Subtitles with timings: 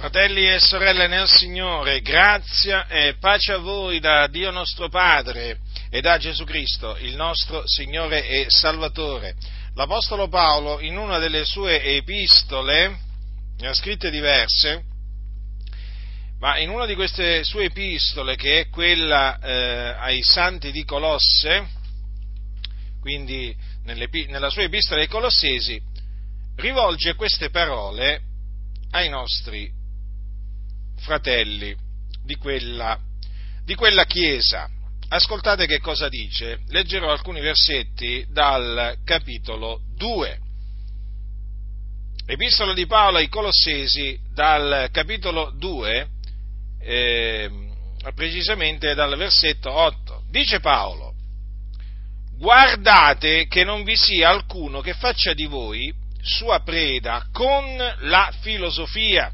[0.00, 5.58] Fratelli e sorelle nel Signore, grazia e pace a voi da Dio nostro Padre
[5.90, 9.34] e da Gesù Cristo, il nostro Signore e Salvatore.
[9.74, 12.98] L'Apostolo Paolo in una delle sue epistole,
[13.58, 14.84] ne ha scritte diverse,
[16.38, 21.68] ma in una di queste sue epistole, che è quella eh, ai santi di Colosse,
[23.02, 25.78] quindi nella sua epistola ai Colossesi,
[26.56, 28.22] rivolge queste parole
[28.92, 29.76] ai nostri
[31.00, 31.74] fratelli
[32.24, 32.98] di quella,
[33.64, 34.68] di quella chiesa.
[35.08, 36.60] Ascoltate che cosa dice.
[36.68, 40.38] Leggerò alcuni versetti dal capitolo 2.
[42.26, 46.08] Epistola di Paolo ai Colossesi dal capitolo 2,
[46.80, 47.50] eh,
[48.14, 50.22] precisamente dal versetto 8.
[50.30, 51.14] Dice Paolo,
[52.38, 57.64] guardate che non vi sia alcuno che faccia di voi sua preda con
[58.00, 59.32] la filosofia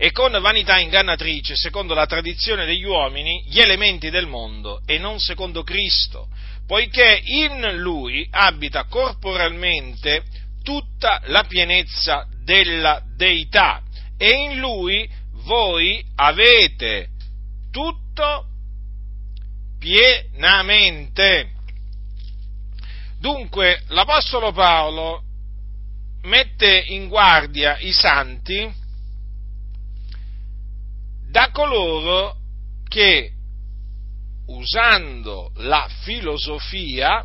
[0.00, 5.18] e con vanità ingannatrice, secondo la tradizione degli uomini, gli elementi del mondo e non
[5.18, 6.28] secondo Cristo,
[6.68, 10.22] poiché in Lui abita corporalmente
[10.62, 13.82] tutta la pienezza della deità
[14.16, 15.10] e in Lui
[15.46, 17.08] voi avete
[17.72, 18.46] tutto
[19.80, 21.50] pienamente.
[23.18, 25.22] Dunque l'Apostolo Paolo
[26.22, 28.86] mette in guardia i santi
[31.30, 32.36] da coloro
[32.88, 33.32] che
[34.46, 37.24] usando la filosofia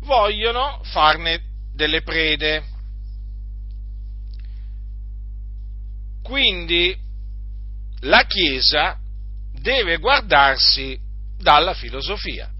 [0.00, 1.42] vogliono farne
[1.74, 2.64] delle prede.
[6.22, 6.96] Quindi
[8.00, 8.98] la Chiesa
[9.52, 10.98] deve guardarsi
[11.36, 12.50] dalla filosofia.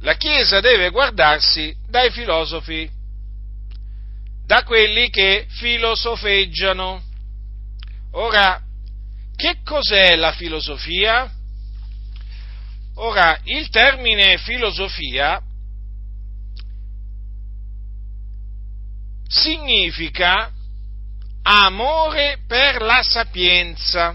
[0.00, 2.88] La Chiesa deve guardarsi dai filosofi
[4.46, 7.02] da quelli che filosofeggiano.
[8.12, 8.60] Ora,
[9.36, 11.30] che cos'è la filosofia?
[12.96, 15.40] Ora, il termine filosofia
[19.26, 20.52] significa
[21.42, 24.14] amore per la sapienza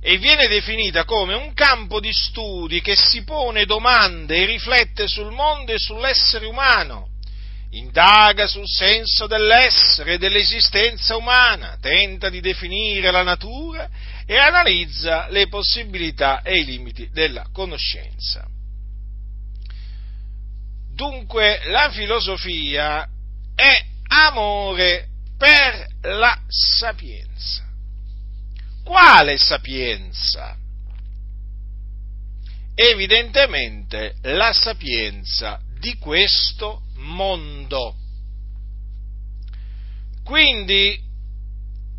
[0.00, 5.32] e viene definita come un campo di studi che si pone domande e riflette sul
[5.32, 7.13] mondo e sull'essere umano
[7.74, 13.88] indaga sul senso dell'essere e dell'esistenza umana, tenta di definire la natura
[14.26, 18.46] e analizza le possibilità e i limiti della conoscenza.
[20.94, 23.08] Dunque la filosofia
[23.54, 27.64] è amore per la sapienza.
[28.84, 30.56] Quale sapienza?
[32.76, 37.94] Evidentemente la sapienza di questo mondo.
[40.24, 41.00] Quindi,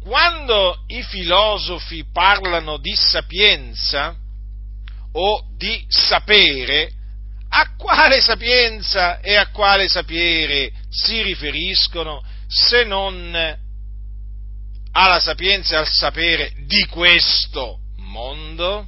[0.01, 4.15] quando i filosofi parlano di sapienza
[5.13, 6.91] o di sapere,
[7.49, 13.63] a quale sapienza e a quale sapere si riferiscono se non
[14.91, 18.87] alla sapienza e al sapere di questo mondo?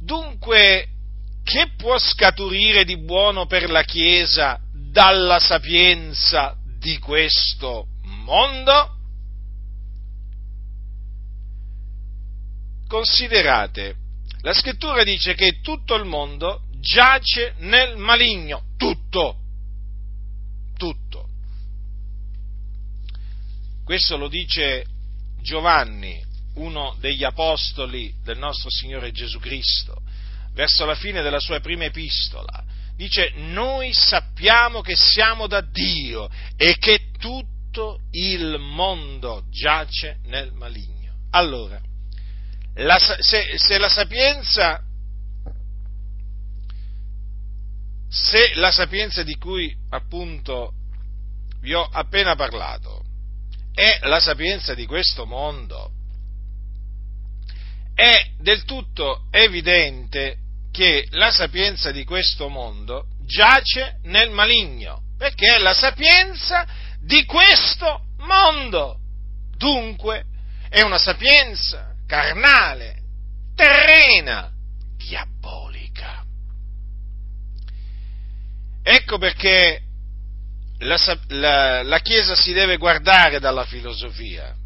[0.00, 0.91] Dunque,
[1.42, 8.96] che può scaturire di buono per la Chiesa dalla sapienza di questo mondo?
[12.86, 13.96] Considerate,
[14.42, 19.38] la scrittura dice che tutto il mondo giace nel maligno, tutto,
[20.76, 21.28] tutto.
[23.84, 24.84] Questo lo dice
[25.40, 26.22] Giovanni,
[26.54, 30.02] uno degli apostoli del nostro Signore Gesù Cristo
[30.54, 32.64] verso la fine della sua prima epistola,
[32.96, 41.14] dice noi sappiamo che siamo da Dio e che tutto il mondo giace nel maligno.
[41.30, 41.80] Allora,
[42.74, 44.82] la, se, se la sapienza
[48.12, 50.74] se la sapienza di cui appunto
[51.60, 53.02] vi ho appena parlato
[53.72, 55.92] è la sapienza di questo mondo,
[57.94, 60.40] è del tutto evidente
[60.72, 66.66] che la sapienza di questo mondo giace nel maligno, perché è la sapienza
[67.00, 68.98] di questo mondo.
[69.56, 70.24] Dunque
[70.68, 72.96] è una sapienza carnale,
[73.54, 74.50] terrena,
[74.96, 76.24] diabolica.
[78.82, 79.82] Ecco perché
[80.78, 80.98] la,
[81.28, 84.56] la, la Chiesa si deve guardare dalla filosofia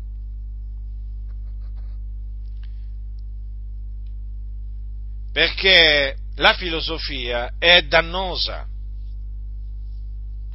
[5.37, 8.67] perché la filosofia è dannosa,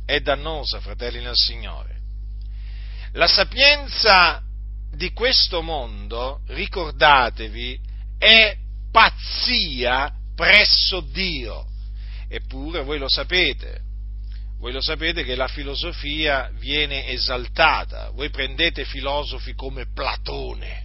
[0.03, 1.99] è dannosa, fratelli nel Signore.
[3.11, 4.41] La sapienza
[4.91, 7.79] di questo mondo, ricordatevi,
[8.17, 8.57] è
[8.91, 11.67] pazzia presso Dio.
[12.27, 13.81] Eppure voi lo sapete,
[14.57, 18.09] voi lo sapete che la filosofia viene esaltata.
[18.09, 20.83] Voi prendete filosofi come Platone,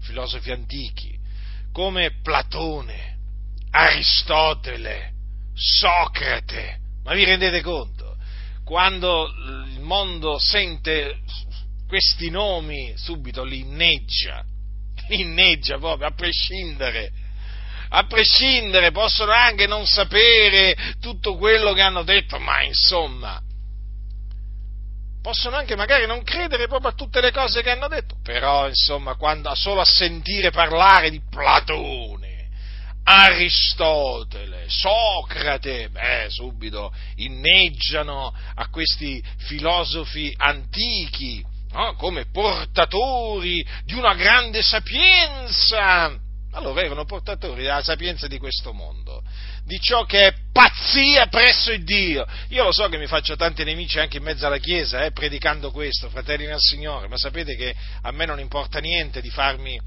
[0.00, 1.18] filosofi antichi,
[1.72, 3.12] come Platone,
[3.76, 5.10] Aristotele,
[5.52, 6.78] Socrate.
[7.02, 8.16] Ma vi rendete conto?
[8.64, 11.18] Quando il mondo sente
[11.88, 14.44] questi nomi, subito li inneggia,
[15.08, 17.10] li inneggia proprio, a prescindere.
[17.90, 23.40] A prescindere, possono anche non sapere tutto quello che hanno detto, ma insomma,
[25.20, 29.16] possono anche magari non credere proprio a tutte le cose che hanno detto, però insomma,
[29.16, 32.13] quando, solo a sentire parlare di Platone,
[33.04, 41.94] Aristotele, Socrate, beh, subito inneggiano a questi filosofi antichi no?
[41.96, 46.18] come portatori di una grande sapienza.
[46.52, 49.24] Allora erano portatori della sapienza di questo mondo,
[49.64, 52.24] di ciò che è pazzia presso il Dio.
[52.50, 55.72] Io lo so che mi faccio tanti nemici anche in mezzo alla Chiesa, eh, predicando
[55.72, 59.80] questo, fratelli nel Signore, ma sapete che a me non importa niente di farmi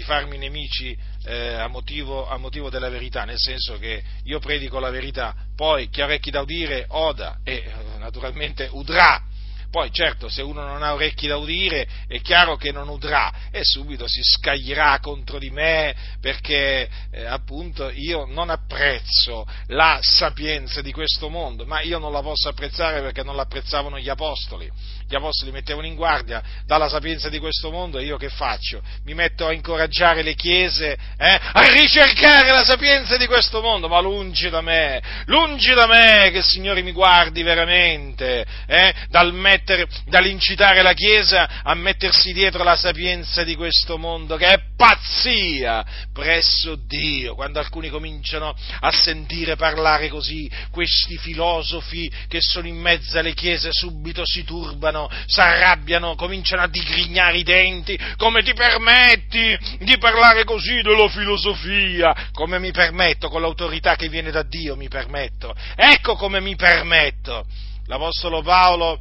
[0.00, 4.78] di farmi nemici eh, a, motivo, a, motivo, della verità, nel senso che io predico
[4.78, 9.22] la verità, poi chi ha orecchi da udire oda e eh, naturalmente udrà.
[9.70, 13.60] Poi certo, se uno non ha orecchi da udire, è chiaro che non udrà e
[13.62, 20.90] subito si scaglierà contro di me perché eh, appunto io non apprezzo la sapienza di
[20.90, 24.68] questo mondo, ma io non la posso apprezzare perché non l'apprezzavano gli apostoli
[25.10, 28.80] gli apostoli mettevano in guardia dalla sapienza di questo mondo io che faccio?
[29.04, 33.98] Mi metto a incoraggiare le chiese eh, a ricercare la sapienza di questo mondo, ma
[33.98, 39.88] lungi da me, lungi da me che il Signore mi guardi veramente, eh, dal mettere,
[40.06, 46.76] dall'incitare la chiesa a mettersi dietro la sapienza di questo mondo, che è pazzia presso
[46.76, 53.34] Dio, quando alcuni cominciano a sentire parlare così, questi filosofi che sono in mezzo alle
[53.34, 59.58] chiese subito si turbano arrabbiano, si arrabbiano, cominciano a digrignare i denti, come ti permetti
[59.78, 62.14] di parlare così della filosofia?
[62.32, 65.54] Come mi permetto, con l'autorità che viene da Dio mi permetto.
[65.76, 67.44] Ecco come mi permetto.
[67.86, 69.00] L'Apostolo Paolo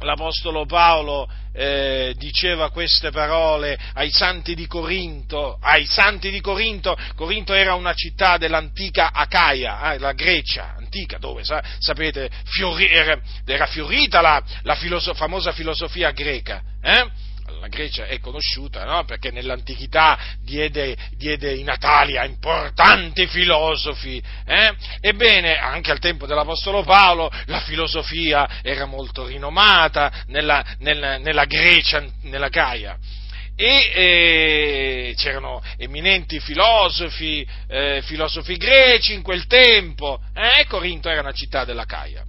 [0.00, 7.52] l'Apostolo Paolo eh, diceva queste parole ai santi di Corinto, ai santi di Corinto, Corinto
[7.52, 13.66] era una città dell'antica Acaia, eh, la Grecia antica, dove sa, sapete fiori, era, era,
[13.66, 16.62] fiorita la, la filoso, famosa filosofia greca.
[16.82, 17.28] Eh?
[17.58, 19.04] La Grecia è conosciuta no?
[19.04, 24.22] perché nell'antichità diede, diede, i natali a importanti filosofi.
[24.46, 24.74] Eh?
[25.00, 32.04] Ebbene, anche al tempo dell'Apostolo Paolo la filosofia era molto rinomata nella, nella, nella Grecia,
[32.22, 32.96] nella Gaia.
[33.56, 40.64] E eh, c'erano eminenti filosofi, eh, filosofi greci in quel tempo, eh?
[40.66, 42.24] Corinto era una città della Caia.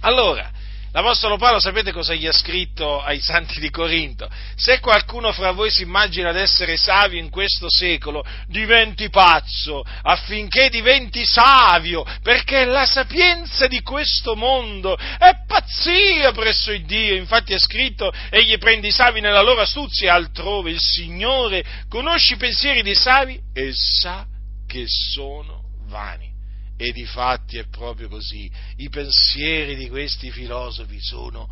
[0.00, 0.50] Allora,
[0.92, 4.28] L'Apostolo Paolo sapete cosa gli ha scritto ai santi di Corinto?
[4.56, 10.68] Se qualcuno fra voi si immagina di essere savio in questo secolo, diventi pazzo, affinché
[10.68, 17.14] diventi savio, perché la sapienza di questo mondo è pazzia presso il Dio.
[17.14, 22.36] Infatti è scritto, egli prende i savi nella loro astuzia, altrove il Signore conosce i
[22.36, 24.26] pensieri dei savi e sa
[24.66, 26.29] che sono vani.
[26.82, 28.50] E di fatti è proprio così.
[28.76, 31.46] I pensieri di questi filosofi sono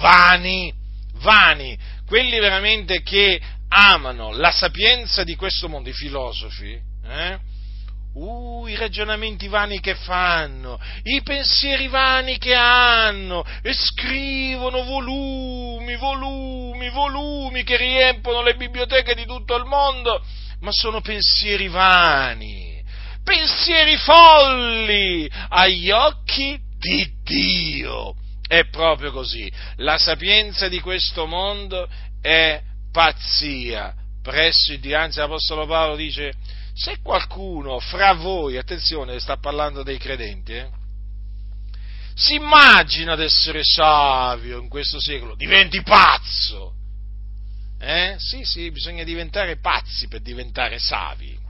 [0.00, 0.74] vani,
[1.18, 1.78] vani.
[2.04, 6.76] Quelli veramente che amano la sapienza di questo mondo, i filosofi,
[7.06, 7.38] eh?
[8.14, 16.90] Uh, i ragionamenti vani che fanno, i pensieri vani che hanno, e scrivono volumi, volumi,
[16.90, 20.20] volumi che riempono le biblioteche di tutto il mondo,
[20.60, 22.63] ma sono pensieri vani
[23.24, 28.14] pensieri folli agli occhi di Dio.
[28.46, 29.50] È proprio così.
[29.76, 31.88] La sapienza di questo mondo
[32.20, 32.60] è
[32.92, 33.94] pazzia.
[34.22, 36.34] Presso il Dio, anzi l'Apostolo Paolo dice,
[36.74, 40.68] se qualcuno fra voi, attenzione, sta parlando dei credenti, eh,
[42.14, 46.72] si immagina di essere savio in questo secolo, diventi pazzo.
[47.80, 48.14] Eh?
[48.18, 51.43] Sì, sì, bisogna diventare pazzi per diventare savi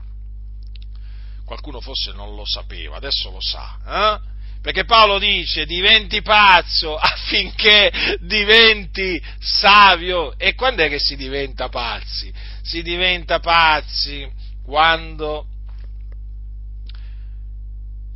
[1.45, 4.33] qualcuno forse non lo sapeva, adesso lo sa, eh?
[4.65, 10.35] perché Paolo dice diventi pazzo affinché diventi savio.
[10.39, 12.33] E quando è che si diventa pazzi?
[12.63, 14.27] Si diventa pazzi
[14.63, 15.45] quando,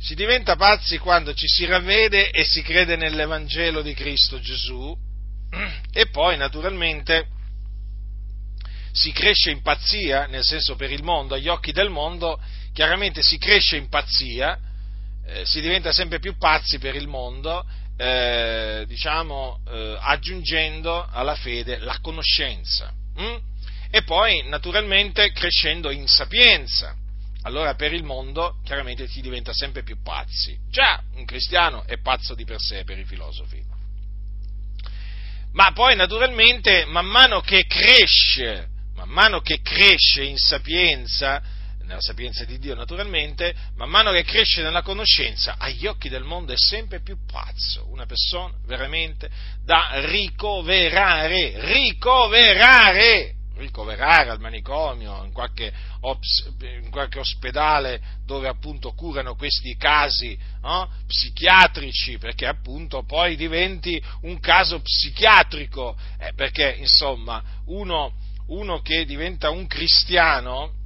[0.00, 4.96] Si diventa pazzi quando ci si ravvede e si crede nell'Evangelo di Cristo Gesù
[5.92, 7.28] e poi naturalmente
[8.92, 12.40] si cresce in pazzia, nel senso per il mondo, agli occhi del mondo,
[12.72, 14.58] chiaramente si cresce in pazzia,
[15.26, 17.64] eh, si diventa sempre più pazzi per il mondo,
[17.96, 22.92] eh, diciamo, eh, aggiungendo alla fede la conoscenza.
[23.16, 23.36] Hm?
[23.90, 26.94] E poi, naturalmente, crescendo in sapienza.
[27.42, 30.58] Allora per il mondo chiaramente si diventa sempre più pazzi.
[30.68, 33.62] Già un cristiano è pazzo di per sé per i filosofi.
[35.52, 38.68] Ma poi naturalmente man mano che cresce
[39.00, 41.42] man mano che cresce in sapienza,
[41.90, 46.52] nella sapienza di Dio naturalmente, man mano che cresce nella conoscenza, agli occhi del mondo
[46.52, 49.28] è sempre più pazzo, una persona veramente
[49.64, 55.72] da ricoverare, ricoverare, ricoverare al manicomio, in qualche,
[56.60, 60.88] in qualche ospedale dove appunto curano questi casi no?
[61.08, 68.14] psichiatrici, perché appunto poi diventi un caso psichiatrico, eh, perché insomma uno
[68.50, 70.79] uno che diventa un cristiano,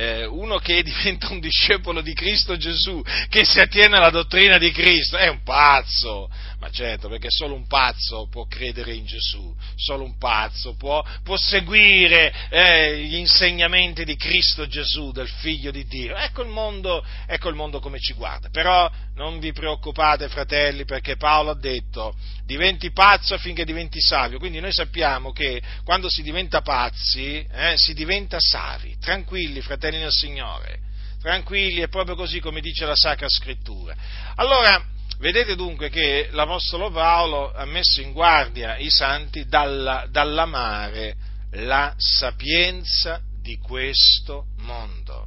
[0.00, 4.70] eh, uno che diventa un discepolo di Cristo Gesù, che si attiene alla dottrina di
[4.72, 6.30] Cristo, è un pazzo,
[6.60, 11.34] ma certo, perché solo un pazzo può credere in Gesù, solo un pazzo può, può
[11.38, 16.14] seguire eh, gli insegnamenti di Cristo Gesù, del Figlio di Dio.
[16.16, 18.50] Ecco il, mondo, ecco il mondo come ci guarda.
[18.50, 22.14] Però non vi preoccupate, fratelli, perché Paolo ha detto
[22.44, 24.38] diventi pazzo affinché diventi savio.
[24.38, 28.98] Quindi noi sappiamo che quando si diventa pazzi, eh, si diventa savi.
[29.00, 30.78] Tranquilli, fratelli del Signore.
[31.22, 33.94] Tranquilli, è proprio così come dice la Sacra Scrittura.
[34.34, 41.14] Allora, Vedete dunque che l'Apostolo Paolo ha messo in guardia i santi dalla, dall'amare
[41.52, 45.26] la sapienza di questo mondo.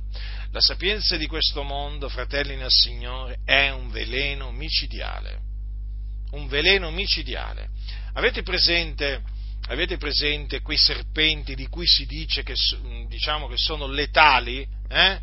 [0.50, 5.42] La sapienza di questo mondo, fratelli nel Signore, è un veleno micidiale.
[6.32, 7.70] Un veleno micidiale.
[8.14, 9.22] Avete presente,
[9.68, 12.56] avete presente quei serpenti di cui si dice che,
[13.08, 14.68] diciamo, che sono letali?
[14.90, 15.20] Eh?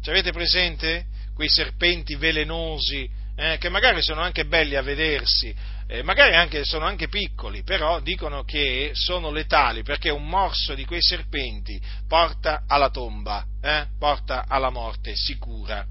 [0.00, 1.06] Ci avete presente?
[1.34, 5.54] Quei serpenti velenosi eh, che magari sono anche belli a vedersi,
[5.86, 10.84] eh, magari anche, sono anche piccoli, però dicono che sono letali perché un morso di
[10.84, 15.86] quei serpenti porta alla tomba, eh, porta alla morte sicura.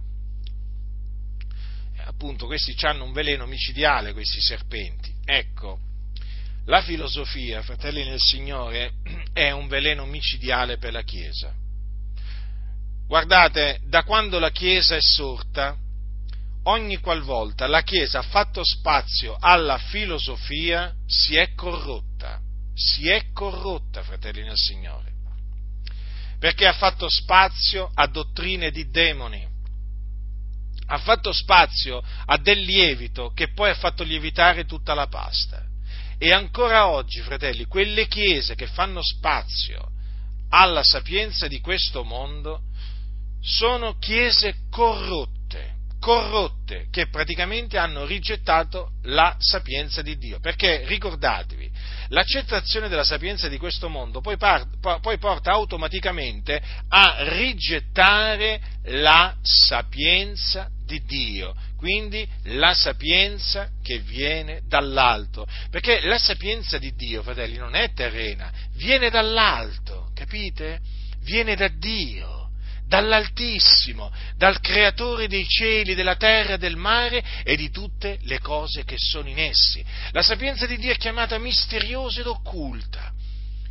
[2.06, 5.14] appunto, questi hanno un veleno micidiale, questi serpenti.
[5.24, 5.80] Ecco,
[6.66, 8.94] la filosofia, fratelli nel Signore,
[9.32, 11.54] è un veleno micidiale per la Chiesa.
[13.08, 15.78] Guardate, da quando la Chiesa è sorta,
[16.64, 22.40] ogni qualvolta la Chiesa ha fatto spazio alla filosofia, si è corrotta,
[22.74, 25.12] si è corrotta, fratelli nel Signore,
[26.40, 29.46] perché ha fatto spazio a dottrine di demoni,
[30.88, 35.62] ha fatto spazio a del lievito che poi ha fatto lievitare tutta la pasta.
[36.18, 39.92] E ancora oggi, fratelli, quelle chiese che fanno spazio
[40.50, 42.62] alla sapienza di questo mondo
[43.42, 45.33] sono chiese corrotte
[46.04, 50.42] corrotte che praticamente hanno rigettato la sapienza di Dio.
[50.42, 51.72] Perché ricordatevi,
[52.10, 54.68] l'accettazione della sapienza di questo mondo poi, par-
[55.00, 65.48] poi porta automaticamente a rigettare la sapienza di Dio, quindi la sapienza che viene dall'alto,
[65.72, 70.82] perché la sapienza di Dio, fratelli, non è terrena, viene dall'alto, capite?
[71.22, 72.43] Viene da Dio
[72.94, 78.98] dall'Altissimo, dal Creatore dei cieli, della terra, del mare e di tutte le cose che
[79.00, 79.84] sono in essi.
[80.12, 83.12] La sapienza di Dio è chiamata misteriosa ed occulta.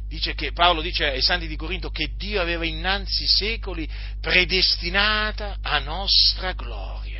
[0.09, 3.89] Dice che, Paolo dice ai santi di Corinto che Dio aveva innanzi secoli
[4.21, 7.12] predestinata a nostra gloria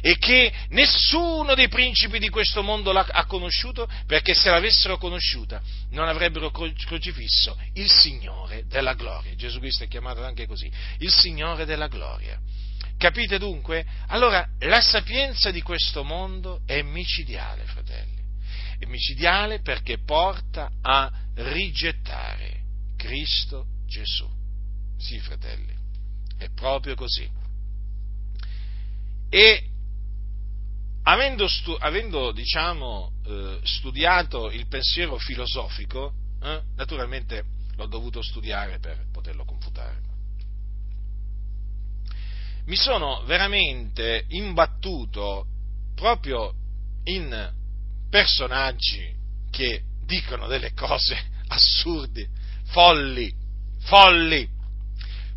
[0.00, 6.08] e che nessuno dei principi di questo mondo l'ha conosciuto, perché se l'avessero conosciuta non
[6.08, 9.34] avrebbero crocifisso il Signore della gloria.
[9.34, 12.38] Gesù Cristo è chiamato anche così, il Signore della gloria.
[12.96, 13.86] Capite dunque?
[14.08, 18.18] Allora, la sapienza di questo mondo è micidiale, fratelli.
[18.78, 22.60] È micidiale perché porta a rigettare
[22.96, 24.28] Cristo Gesù.
[24.98, 25.74] Sì, fratelli,
[26.36, 27.26] è proprio così.
[29.30, 29.64] E
[31.02, 37.44] avendo, stu- avendo diciamo, eh, studiato il pensiero filosofico, eh, naturalmente
[37.76, 40.08] l'ho dovuto studiare per poterlo confutare.
[42.66, 45.46] Mi sono veramente imbattuto
[45.94, 46.54] proprio
[47.04, 47.52] in
[48.08, 49.12] personaggi
[49.50, 52.28] che dicono delle cose assurde,
[52.66, 53.32] folli,
[53.80, 54.48] folli,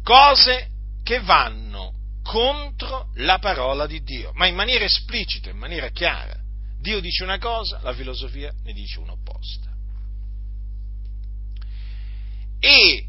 [0.03, 0.70] cose
[1.03, 1.92] che vanno
[2.24, 6.36] contro la parola di Dio, ma in maniera esplicita, in maniera chiara.
[6.80, 9.72] Dio dice una cosa, la filosofia ne dice un'opposta.
[12.60, 13.06] E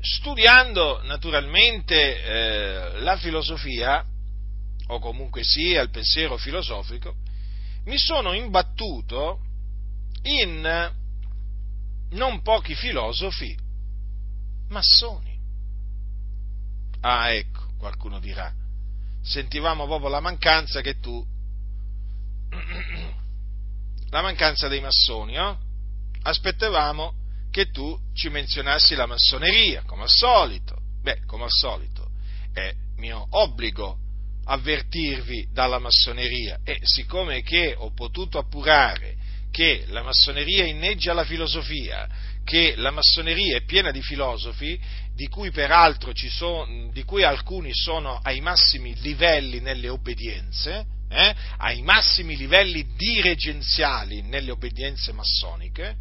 [0.00, 4.04] studiando naturalmente eh, la filosofia,
[4.88, 7.14] o comunque sia il pensiero filosofico,
[7.84, 9.40] mi sono imbattuto
[10.22, 10.92] in
[12.10, 13.56] non pochi filosofi
[14.68, 15.36] massoni.
[17.00, 18.52] Ah, ecco, qualcuno dirà,
[19.22, 21.24] sentivamo proprio la mancanza che tu,
[24.10, 25.58] la mancanza dei massoni, no?
[26.22, 27.14] Aspettavamo
[27.50, 30.76] che tu ci menzionassi la massoneria, come al solito.
[31.02, 32.10] Beh, come al solito,
[32.52, 33.98] è mio obbligo
[34.44, 39.16] avvertirvi dalla massoneria e siccome che ho potuto appurare
[39.50, 42.08] che la massoneria inneggia alla filosofia,
[42.44, 44.78] che la massoneria è piena di filosofi,
[45.18, 51.82] di cui peraltro sono, di cui alcuni sono ai massimi livelli nelle obbedienze, eh, ai
[51.82, 55.96] massimi livelli dirigenziali nelle obbedienze massoniche,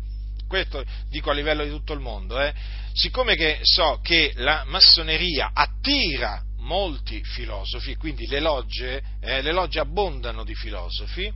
[0.47, 2.53] questo dico a livello di tutto il mondo, eh,
[2.93, 9.79] siccome che so che la massoneria attira molti filosofi, quindi le logge, eh, le logge
[9.79, 11.33] abbondano di filosofi,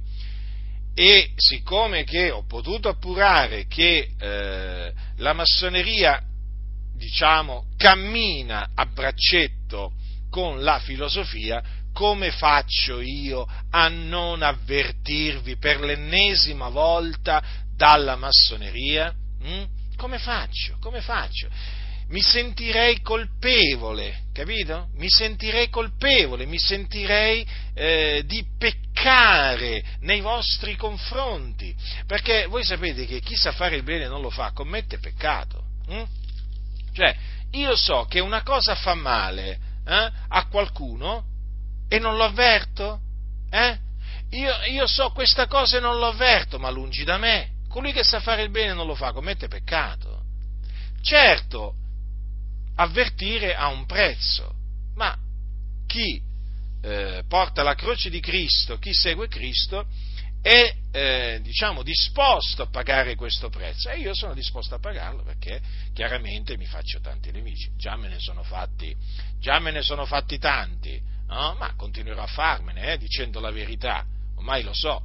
[0.94, 6.22] e siccome che ho potuto appurare che eh, la massoneria,
[7.01, 9.93] diciamo, cammina a braccetto
[10.29, 17.43] con la filosofia, come faccio io a non avvertirvi per l'ennesima volta
[17.75, 19.12] dalla massoneria?
[19.43, 19.63] Mm?
[19.98, 20.77] Come faccio?
[20.79, 21.50] Come faccio?
[22.12, 24.89] mi sentirei colpevole, capito?
[24.96, 31.74] Mi sentirei colpevole, mi sentirei eh, di peccare nei vostri confronti,
[32.05, 35.63] perché voi sapete che chi sa fare il bene non lo fa, commette peccato.
[35.88, 36.03] Hm?
[36.93, 37.15] Cioè,
[37.51, 41.25] io so che una cosa fa male eh, a qualcuno
[41.88, 43.01] e non lo avverto,
[43.50, 43.77] eh?
[44.31, 48.04] io, io so questa cosa e non lo avverto, ma lungi da me, colui che
[48.04, 50.23] sa fare il bene non lo fa, commette peccato.
[51.01, 51.75] Certo,
[52.75, 54.54] avvertire ha un prezzo,
[54.95, 55.17] ma
[55.88, 56.21] chi
[56.82, 59.86] eh, porta la croce di Cristo, chi segue Cristo,
[60.41, 65.62] è eh, diciamo, disposto a pagare questo prezzo e io sono disposto a pagarlo perché
[65.93, 68.95] chiaramente mi faccio tanti nemici, già me ne sono fatti,
[69.71, 71.56] ne sono fatti tanti, no?
[71.60, 75.04] ma continuerò a farmene eh, dicendo la verità, ormai lo so.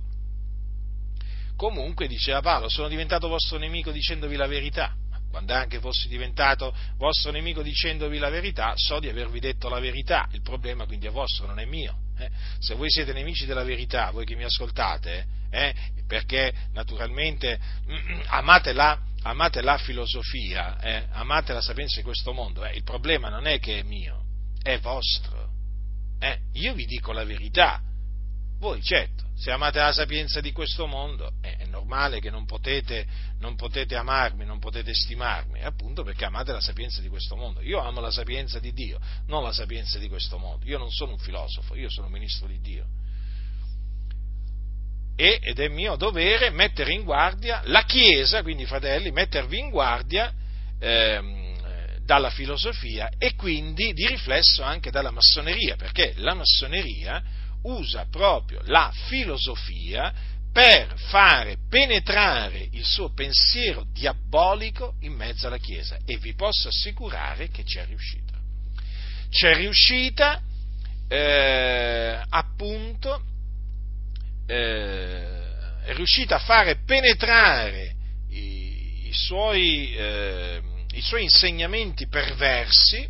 [1.55, 4.95] Comunque, diceva Paolo, sono diventato vostro nemico dicendovi la verità
[5.31, 10.27] quando anche fossi diventato vostro nemico dicendovi la verità, so di avervi detto la verità,
[10.33, 12.06] il problema quindi è vostro, non è mio.
[12.19, 12.31] Eh?
[12.59, 15.75] Se voi siete nemici della verità, voi che mi ascoltate, eh?
[16.07, 17.59] perché naturalmente
[18.27, 21.07] amate la, amate la filosofia, eh?
[21.13, 24.25] amate la sapienza di questo mondo, eh, il problema non è che è mio,
[24.63, 25.51] è vostro.
[26.19, 26.39] Eh?
[26.55, 27.83] Io vi dico la verità,
[28.59, 33.07] voi certo, se amate la sapienza di questo mondo, è normale che non potete,
[33.39, 37.61] non potete amarmi, non potete stimarmi, appunto perché amate la sapienza di questo mondo.
[37.61, 40.65] Io amo la sapienza di Dio, non la sapienza di questo mondo.
[40.65, 42.87] Io non sono un filosofo, io sono ministro di Dio.
[45.17, 50.33] E, ed è mio dovere mettere in guardia la Chiesa, quindi fratelli, mettervi in guardia
[50.79, 57.23] ehm, dalla filosofia e quindi di riflesso anche dalla massoneria, perché la massoneria
[57.63, 60.13] usa proprio la filosofia
[60.57, 67.51] per fare penetrare il suo pensiero diabolico in mezzo alla Chiesa e vi posso assicurare
[67.51, 68.33] che c'è riuscita.
[69.29, 70.41] C'è riuscita
[71.09, 73.23] eh, appunto,
[74.47, 77.95] eh, è riuscita a fare penetrare
[78.31, 83.07] i, i, suoi, eh, i suoi insegnamenti perversi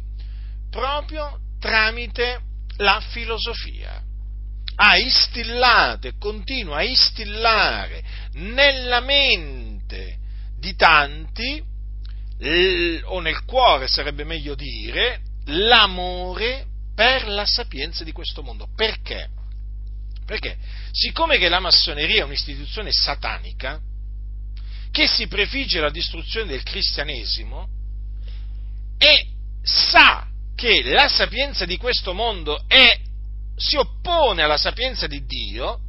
[0.68, 2.40] proprio tramite
[2.78, 4.02] la filosofia
[4.76, 8.02] ha istillato e continua a instillare
[8.34, 10.18] nella mente
[10.58, 11.62] di tanti,
[13.04, 18.68] o nel cuore sarebbe meglio dire, l'amore per la sapienza di questo mondo.
[18.74, 19.28] Perché?
[20.24, 20.56] Perché
[20.90, 23.80] siccome che la massoneria è un'istituzione satanica,
[24.90, 27.68] che si prefigge la distruzione del cristianesimo,
[28.98, 29.26] e
[29.62, 32.98] sa che la sapienza di questo mondo è
[33.56, 35.80] si oppone alla sapienza di Dio,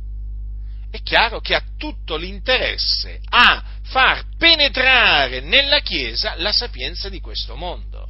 [0.90, 7.56] è chiaro che ha tutto l'interesse a far penetrare nella Chiesa la sapienza di questo
[7.56, 8.08] mondo.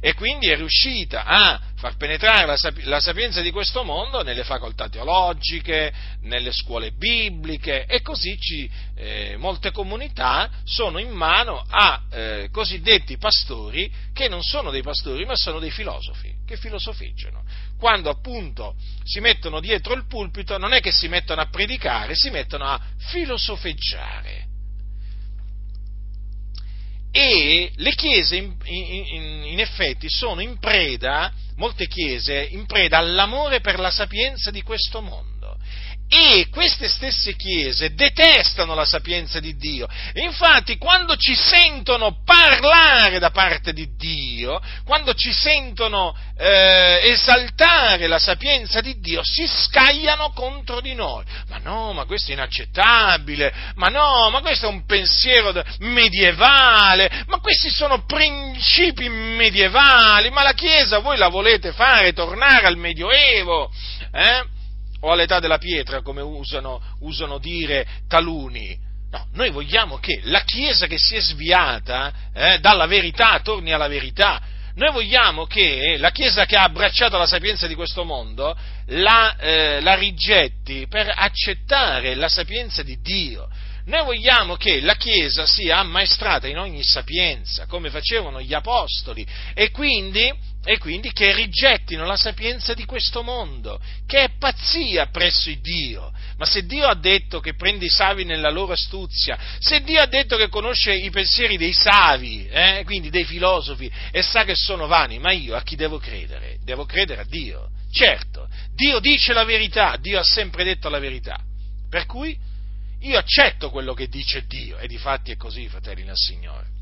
[0.00, 4.88] E quindi è riuscita a far penetrare la, la, sapienza di questo mondo nelle facoltà
[4.88, 12.48] teologiche, nelle scuole bibliche e così ci, eh, molte comunità sono in mano a eh,
[12.50, 17.44] cosiddetti pastori che non sono dei pastori ma sono dei filosofi, che filosofeggiano.
[17.78, 22.30] Quando appunto si mettono dietro il pulpito non è che si mettono a predicare, si
[22.30, 24.54] mettono a filosofeggiare
[27.18, 33.60] e le chiese in, in, in, effetti sono in preda, molte chiese, in preda all'amore
[33.60, 35.35] per la sapienza di questo mondo
[36.08, 39.88] e queste stesse chiese detestano la sapienza di Dio.
[40.14, 48.20] Infatti, quando ci sentono parlare da parte di Dio, quando ci sentono eh, esaltare la
[48.20, 51.24] sapienza di Dio, si scagliano contro di noi.
[51.48, 57.40] Ma no, ma questo è inaccettabile, ma no, ma questo è un pensiero medievale, ma
[57.40, 63.70] questi sono principi medievali, ma la Chiesa voi la volete fare tornare al Medioevo?
[64.12, 64.54] Eh?
[65.06, 68.76] O all'età della pietra, come usano, usano dire taluni.
[69.08, 73.86] No, noi vogliamo che la Chiesa che si è sviata eh, dalla verità torni alla
[73.86, 74.42] verità.
[74.74, 79.80] Noi vogliamo che la Chiesa che ha abbracciato la sapienza di questo mondo la, eh,
[79.80, 83.48] la rigetti per accettare la sapienza di Dio.
[83.86, 89.70] Noi vogliamo che la Chiesa sia ammaestrata in ogni sapienza, come facevano gli Apostoli, e
[89.70, 90.32] quindi,
[90.66, 96.12] e quindi che rigettino la sapienza di questo mondo, che è pazzia presso Dio.
[96.38, 100.06] Ma se Dio ha detto che prende i savi nella loro astuzia, se Dio ha
[100.06, 104.88] detto che conosce i pensieri dei savi, eh, quindi dei filosofi, e sa che sono
[104.88, 106.58] vani, ma io a chi devo credere?
[106.64, 107.70] Devo credere a Dio.
[107.92, 111.40] Certo, Dio dice la verità, Dio ha sempre detto la verità.
[111.88, 112.36] Per cui
[113.02, 116.74] io accetto quello che dice Dio, e di fatti è così, fratelli nel Signore.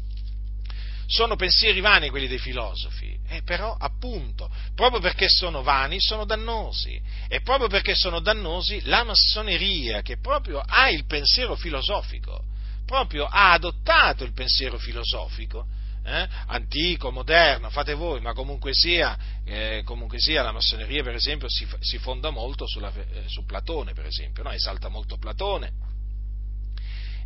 [1.06, 7.00] Sono pensieri vani quelli dei filosofi, eh, però appunto, proprio perché sono vani, sono dannosi.
[7.28, 12.42] E proprio perché sono dannosi, la massoneria, che proprio ha il pensiero filosofico,
[12.86, 15.66] proprio ha adottato il pensiero filosofico,
[16.04, 16.28] eh?
[16.46, 21.66] antico, moderno, fate voi, ma comunque sia, eh, comunque sia la massoneria per esempio si,
[21.80, 24.50] si fonda molto sulla, eh, su Platone, per esempio, no?
[24.50, 25.83] esalta molto Platone,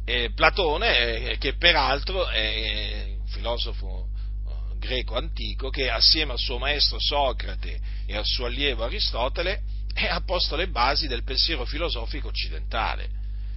[0.08, 4.08] eh, Platone, eh, che peraltro è un filosofo
[4.48, 9.60] eh, greco antico, che assieme al suo maestro Socrate e al suo allievo Aristotele
[10.08, 13.10] ha posto le basi del pensiero filosofico occidentale.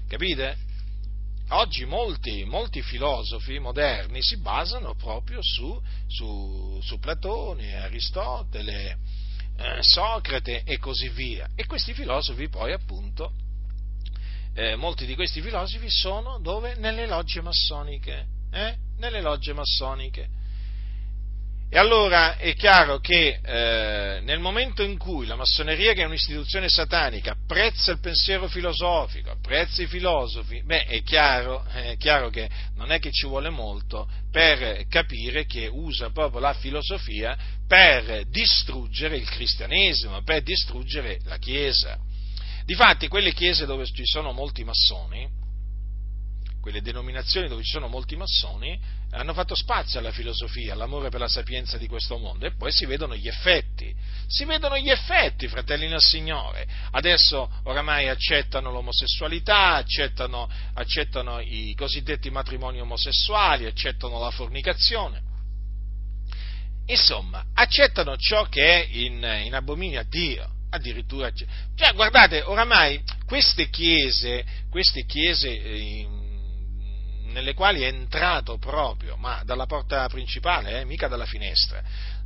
[0.10, 0.58] Capite?
[1.50, 8.98] Oggi molti, molti filosofi moderni si basano proprio su, su, su Platone, Aristotele,
[9.58, 11.48] eh, Socrate e così via.
[11.56, 13.32] E questi filosofi poi appunto
[14.54, 16.76] eh, molti di questi filosofi sono dove?
[16.76, 18.26] Nelle logge massoniche.
[18.52, 18.76] Eh?
[18.98, 20.40] Nelle logge massoniche.
[21.74, 26.68] E allora è chiaro che eh, nel momento in cui la massoneria, che è un'istituzione
[26.68, 32.92] satanica, apprezza il pensiero filosofico, apprezza i filosofi, beh, è chiaro, è chiaro che non
[32.92, 39.30] è che ci vuole molto per capire che usa proprio la filosofia per distruggere il
[39.30, 41.98] cristianesimo, per distruggere la Chiesa.
[42.72, 45.28] Difatti, quelle chiese dove ci sono molti massoni,
[46.62, 48.80] quelle denominazioni dove ci sono molti massoni,
[49.10, 52.86] hanno fatto spazio alla filosofia, all'amore per la sapienza di questo mondo e poi si
[52.86, 53.94] vedono gli effetti.
[54.26, 56.66] Si vedono gli effetti, fratelli nel Signore.
[56.92, 65.22] Adesso oramai accettano l'omosessualità, accettano, accettano i cosiddetti matrimoni omosessuali, accettano la fornicazione.
[66.86, 73.70] Insomma, accettano ciò che è in, in abominio a Dio addirittura cioè guardate oramai queste
[73.70, 76.08] chiese queste chiese eh,
[77.26, 81.82] nelle quali è entrato proprio ma dalla porta principale eh, mica dalla finestra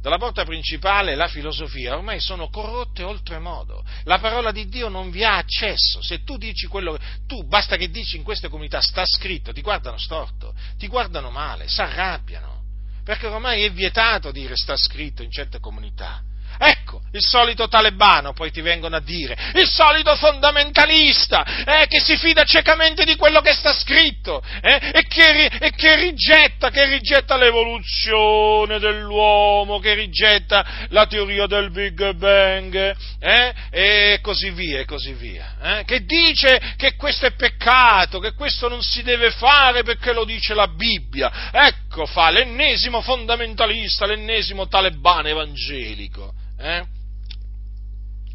[0.06, 3.84] dalla porta principale la filosofia ormai sono corrotte oltremodo.
[4.04, 6.00] La parola di Dio non vi ha accesso.
[6.04, 9.62] Se tu dici quello che tu basta che dici in queste comunità sta scritto ti
[9.62, 12.62] guardano storto ti guardano male si arrabbiano
[13.04, 16.22] perché ormai è vietato dire sta scritto in certe comunità
[16.58, 22.18] Ecco, il solito talebano poi ti vengono a dire, il solito fondamentalista eh, che si
[22.18, 27.38] fida ciecamente di quello che sta scritto eh, e, che, e, che, rigetta, che rigetta
[27.38, 35.14] l'evoluzione dell'uomo, che rigetta la teoria del Big Bang eh, e così via, e così
[35.14, 35.56] via.
[35.62, 40.26] Eh, che dice che questo è peccato, che questo non si deve fare perché lo
[40.26, 41.50] dice la Bibbia.
[41.52, 46.34] Ecco fa l'ennesimo fondamentalista, l'ennesimo talebano evangelico.
[46.66, 46.84] Eh?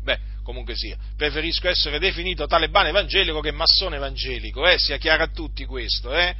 [0.04, 4.78] Beh, comunque sia, preferisco essere definito talebano evangelico che massone evangelico, eh?
[4.78, 6.36] sia chiaro a tutti questo, eh?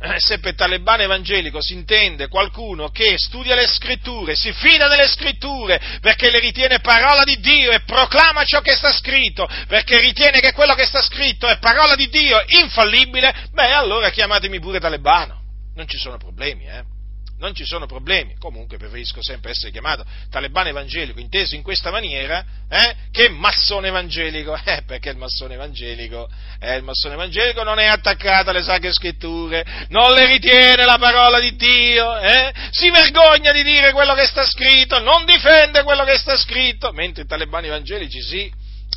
[0.00, 5.06] eh, se per talebano evangelico si intende qualcuno che studia le scritture, si fida delle
[5.06, 10.40] scritture perché le ritiene parola di Dio e proclama ciò che sta scritto perché ritiene
[10.40, 15.40] che quello che sta scritto è parola di Dio infallibile, beh allora chiamatemi pure talebano,
[15.76, 16.97] non ci sono problemi, eh
[17.38, 18.34] non ci sono problemi.
[18.38, 24.58] Comunque preferisco sempre essere chiamato talebano evangelico, inteso in questa maniera, eh, che massone evangelico,
[24.64, 26.28] eh, perché il massone evangelico,
[26.60, 31.40] eh, il massone evangelico non è attaccato alle sacre scritture, non le ritiene la parola
[31.40, 36.18] di Dio, eh, si vergogna di dire quello che sta scritto, non difende quello che
[36.18, 38.52] sta scritto, mentre i talebani evangelici sì.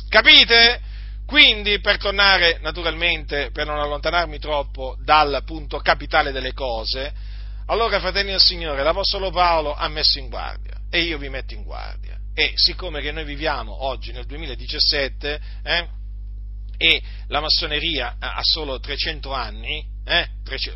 [0.08, 0.80] Capite?
[1.26, 7.12] Quindi, per tornare naturalmente, per non allontanarmi troppo dal punto capitale delle cose,
[7.72, 11.62] allora, fratelli del Signore, l'Apostolo Paolo ha messo in guardia e io vi metto in
[11.62, 12.18] guardia.
[12.34, 15.88] E siccome che noi viviamo oggi nel 2017 eh,
[16.76, 20.26] e la massoneria ha solo 300 anni, eh?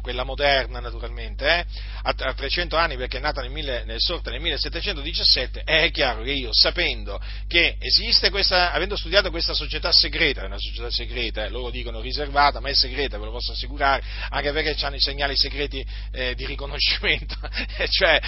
[0.00, 1.64] quella moderna naturalmente, eh?
[2.02, 6.32] a, 300 anni perché è nata nel, mille, nel, sorta nel 1717, è chiaro che
[6.32, 11.50] io sapendo che esiste questa, avendo studiato questa società segreta, è una società segreta, eh,
[11.50, 15.36] loro dicono riservata, ma è segreta, ve lo posso assicurare, anche perché hanno i segnali
[15.36, 17.36] segreti eh, di riconoscimento,
[17.90, 18.20] cioè,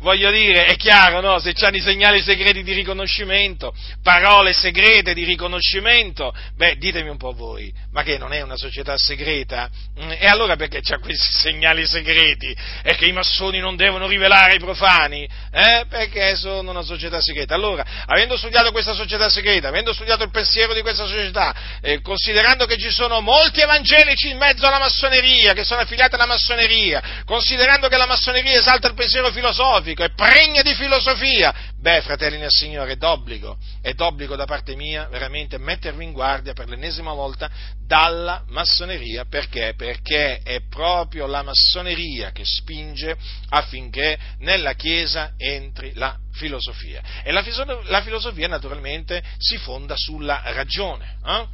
[0.00, 1.38] voglio dire, è chiaro, no?
[1.40, 7.32] se hanno i segnali segreti di riconoscimento, parole segrete di riconoscimento, beh, ditemi un po'
[7.32, 9.68] voi, ma che non è una società segreta?
[10.00, 12.54] Mm, e allora perché c'ha questi segnali segreti?
[12.82, 15.26] E che i massoni non devono rivelare ai profani?
[15.50, 15.86] Eh?
[15.88, 17.54] Perché sono una società segreta.
[17.54, 22.66] Allora, avendo studiato questa società segreta, avendo studiato il pensiero di questa società, eh, considerando
[22.66, 27.88] che ci sono molti evangelici in mezzo alla massoneria, che sono affiliati alla massoneria, considerando
[27.88, 32.92] che la massoneria esalta il pensiero filosofico, è pregna di filosofia, beh, fratelli nel Signore,
[32.92, 37.48] è d'obbligo, è d'obbligo da parte mia, veramente, mettervi in guardia per l'ennesima volta
[37.86, 39.72] dalla massoneria, perché?
[39.74, 43.16] Perché perché è proprio la massoneria che spinge
[43.50, 47.00] affinché nella Chiesa entri la filosofia.
[47.22, 47.44] E la,
[47.84, 51.16] la filosofia naturalmente si fonda sulla ragione.
[51.24, 51.46] Eh?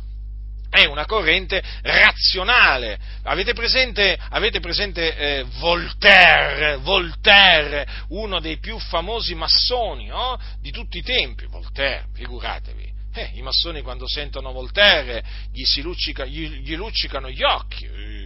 [0.70, 2.98] È una corrente razionale.
[3.24, 10.40] Avete presente, avete presente eh, Voltaire, Voltaire, uno dei più famosi massoni no?
[10.60, 11.44] di tutti i tempi?
[11.46, 12.94] Voltaire, figuratevi.
[13.12, 18.25] Eh, I massoni quando sentono Voltaire gli, luccica, gli, gli luccicano gli occhi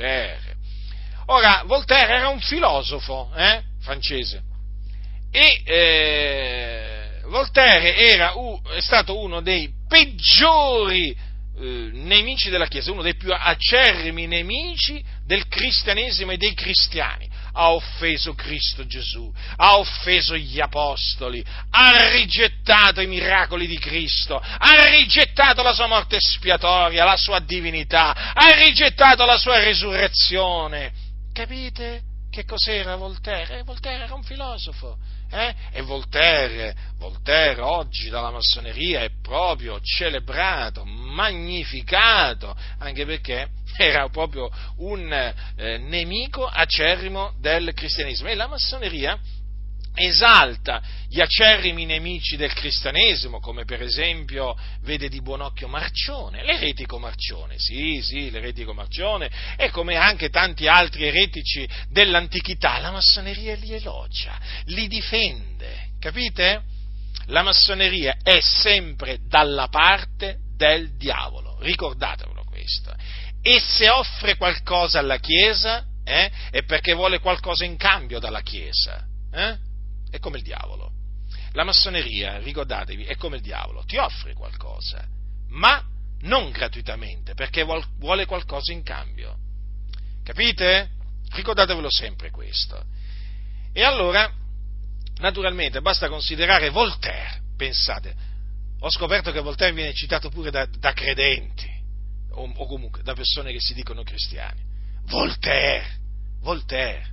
[0.00, 0.56] Voltaire.
[1.26, 4.42] Ora, Voltaire era un filosofo eh, francese
[5.30, 8.32] e eh, Voltaire era,
[8.74, 15.46] è stato uno dei peggiori eh, nemici della Chiesa, uno dei più acerrimi nemici del
[15.46, 17.29] cristianesimo e dei cristiani.
[17.52, 24.88] Ha offeso Cristo Gesù, ha offeso gli apostoli, ha rigettato i miracoli di Cristo, ha
[24.88, 30.92] rigettato la sua morte espiatoria, la sua divinità, ha rigettato la sua risurrezione.
[31.32, 33.62] Capite che cos'era Voltaire?
[33.64, 34.98] Voltaire era un filosofo
[35.30, 35.54] eh?
[35.72, 45.12] E Voltaire, Voltaire oggi dalla massoneria è proprio celebrato, magnificato, anche perché era proprio un
[45.12, 48.28] eh, nemico acerrimo del cristianesimo.
[48.28, 49.18] E la massoneria
[49.94, 56.98] esalta gli acerrimi nemici del cristianesimo, come per esempio vede di buon occhio Marcione, l'eretico
[56.98, 63.72] Marcione, sì, sì, l'eretico Marcione, e come anche tanti altri eretici dell'antichità, la massoneria li
[63.72, 66.62] elogia, li difende, capite?
[67.26, 72.94] La massoneria è sempre dalla parte del diavolo, ricordatevelo questo.
[73.42, 79.04] E se offre qualcosa alla Chiesa, eh, è perché vuole qualcosa in cambio dalla Chiesa.
[79.32, 79.68] Eh?
[80.10, 80.92] È come il diavolo.
[81.52, 85.04] La massoneria, ricordatevi, è come il diavolo, ti offre qualcosa,
[85.48, 85.82] ma
[86.22, 89.36] non gratuitamente, perché vuole qualcosa in cambio.
[90.22, 90.90] Capite?
[91.30, 92.84] Ricordatevelo sempre questo.
[93.72, 94.32] E allora,
[95.18, 98.14] naturalmente, basta considerare Voltaire, pensate,
[98.80, 101.68] ho scoperto che Voltaire viene citato pure da, da credenti,
[102.32, 104.60] o, o comunque da persone che si dicono cristiani.
[105.06, 105.98] Voltaire,
[106.40, 107.06] Voltaire,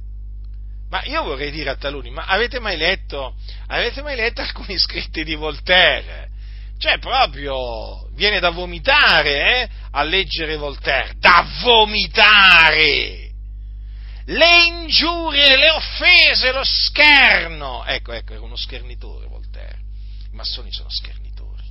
[0.89, 3.35] ma io vorrei dire a taluni, ma avete mai letto,
[3.67, 6.29] avete mai letto alcuni scritti di Voltaire?
[6.77, 13.25] Cioè, proprio viene da vomitare eh, a leggere Voltaire, da vomitare!
[14.29, 17.85] Le ingiurie, le offese, lo scherno.
[17.85, 19.79] Ecco, ecco, era uno schernitore Voltaire.
[20.31, 21.63] I massoni sono schernitori.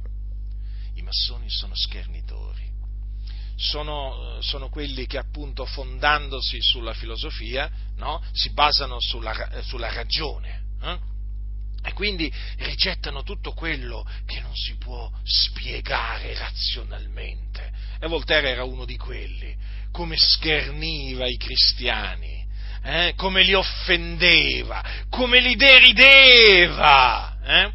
[0.94, 2.16] I massoni sono schernitori
[3.57, 10.62] sono, sono quelli che appunto fondandosi sulla filosofia no, si basano sulla, sulla ragione.
[10.83, 10.99] Eh?
[11.83, 17.73] E quindi rigettano tutto quello che non si può spiegare razionalmente.
[18.01, 19.57] E Voltaire era uno di quelli
[19.92, 22.47] come scherniva i cristiani,
[22.83, 23.14] eh?
[23.16, 27.38] come li offendeva, come li derideva.
[27.42, 27.73] Eh?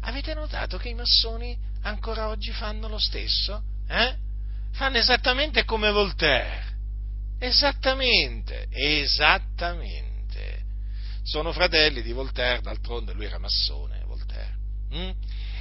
[0.00, 3.62] Avete notato che i massoni ancora oggi fanno lo stesso?
[3.88, 4.24] Eh?
[4.76, 6.64] Fanno esattamente come Voltaire.
[7.38, 10.64] Esattamente, esattamente.
[11.22, 14.54] Sono fratelli di Voltaire, d'altronde lui era massone, Voltaire.
[14.94, 15.10] Mm?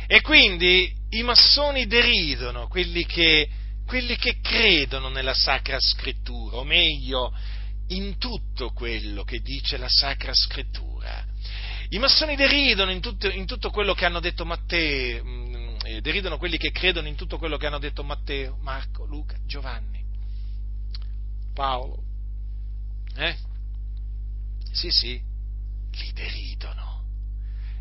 [0.08, 3.48] E quindi i massoni deridono quelli che,
[3.86, 7.34] quelli che credono nella Sacra Scrittura, o meglio,
[7.90, 11.24] in tutto quello che dice la Sacra Scrittura.
[11.90, 15.55] I massoni deridono in tutto, in tutto quello che hanno detto Matteo, mm,
[15.86, 20.04] eh, deridono quelli che credono in tutto quello che hanno detto Matteo, Marco, Luca, Giovanni,
[21.54, 22.04] Paolo.
[23.16, 23.36] Eh?
[24.72, 25.22] Sì, sì,
[25.92, 26.96] li deridono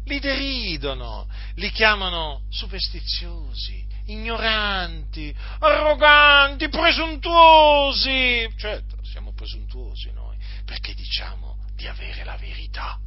[0.04, 8.52] li deridono, li chiamano superstiziosi, ignoranti, arroganti, presuntuosi.
[8.56, 12.98] Certo, siamo presuntuosi noi, perché diciamo di avere la verità,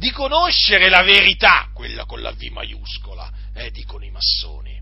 [0.00, 4.80] di conoscere la verità, quella con la V maiuscola, eh, dicono i massoni.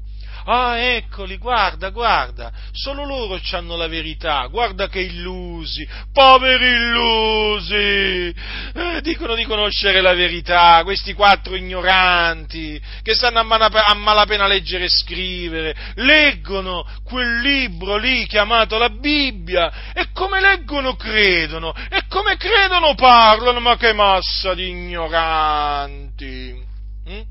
[0.51, 9.01] Ah, eccoli, guarda, guarda, solo loro hanno la verità, guarda che illusi, poveri illusi, eh,
[9.03, 15.77] dicono di conoscere la verità, questi quattro ignoranti che sanno a malapena leggere e scrivere,
[15.97, 23.61] leggono quel libro lì chiamato la Bibbia e come leggono credono e come credono parlano,
[23.61, 26.65] ma che massa di ignoranti.
[27.05, 27.23] Hm?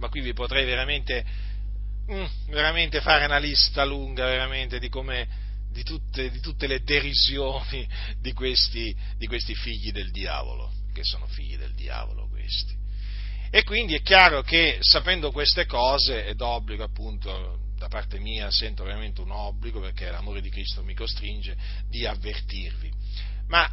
[0.00, 1.43] Ma qui vi potrei veramente
[2.10, 7.88] mm, veramente fare una lista lunga veramente di come di tutte, di tutte le derisioni
[8.20, 12.76] di questi, di questi figli del diavolo, che sono figli del diavolo questi.
[13.50, 18.84] E quindi è chiaro che sapendo queste cose è d'obbligo appunto da parte mia sento
[18.84, 21.56] veramente un obbligo perché l'amore di Cristo mi costringe
[21.88, 22.92] di avvertirvi.
[23.48, 23.68] Ma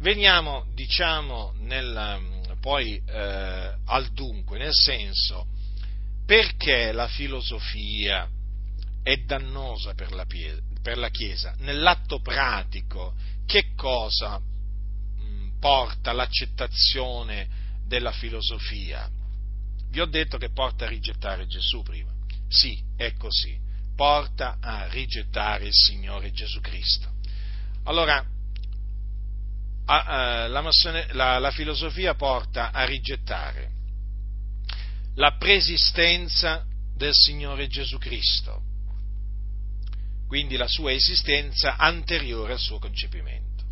[0.00, 5.46] veniamo diciamo nel, poi eh, al dunque, nel senso
[6.26, 8.28] perché la filosofia
[9.00, 10.26] è dannosa per la,
[10.82, 11.54] per la Chiesa?
[11.58, 13.14] Nell'atto pratico,
[13.46, 17.48] che cosa mm, porta l'accettazione
[17.86, 19.08] della filosofia?
[19.88, 22.12] Vi ho detto che porta a rigettare Gesù prima.
[22.48, 23.56] Sì, è così.
[23.94, 27.08] Porta a rigettare il Signore Gesù Cristo.
[27.84, 28.22] Allora,
[30.60, 33.75] massone, la, la filosofia porta a rigettare
[35.16, 38.62] la preesistenza del Signore Gesù Cristo,
[40.26, 43.64] quindi la sua esistenza anteriore al suo concepimento.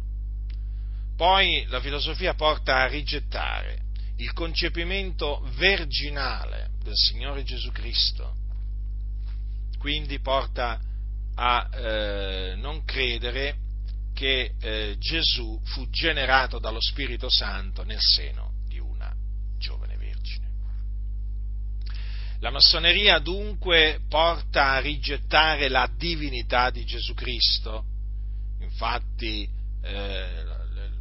[1.16, 3.82] Poi la filosofia porta a rigettare
[4.16, 8.36] il concepimento virginale del Signore Gesù Cristo,
[9.78, 10.80] quindi porta
[11.36, 13.58] a eh, non credere
[14.14, 18.54] che eh, Gesù fu generato dallo Spirito Santo nel seno
[22.44, 27.86] La massoneria dunque porta a rigettare la divinità di Gesù Cristo,
[28.60, 29.48] infatti
[29.80, 30.44] eh,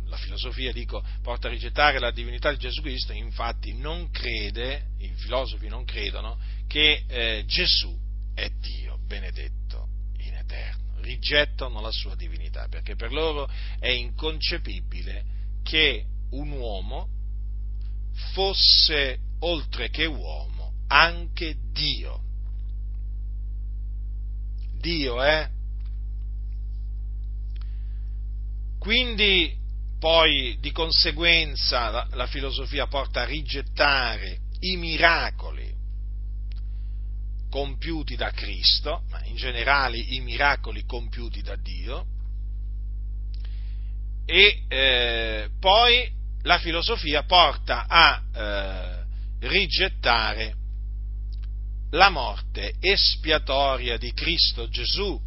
[0.06, 5.12] la filosofia dico, porta a rigettare la divinità di Gesù Cristo, infatti non crede, i
[5.18, 7.94] filosofi non credono che eh, Gesù
[8.34, 15.26] è Dio, benedetto in eterno, rigettano la sua divinità, perché per loro è inconcepibile
[15.62, 17.10] che un uomo
[18.32, 20.53] fosse oltre che uomo
[20.94, 22.22] anche Dio.
[24.80, 25.50] Dio, eh?
[28.78, 29.58] Quindi
[29.98, 35.74] poi di conseguenza la, la filosofia porta a rigettare i miracoli
[37.50, 42.06] compiuti da Cristo, ma in generale i miracoli compiuti da Dio,
[44.26, 46.12] e eh, poi
[46.44, 50.62] la filosofia porta a eh, rigettare
[51.94, 55.20] la morte espiatoria di Cristo Gesù.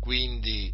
[0.00, 0.72] Quindi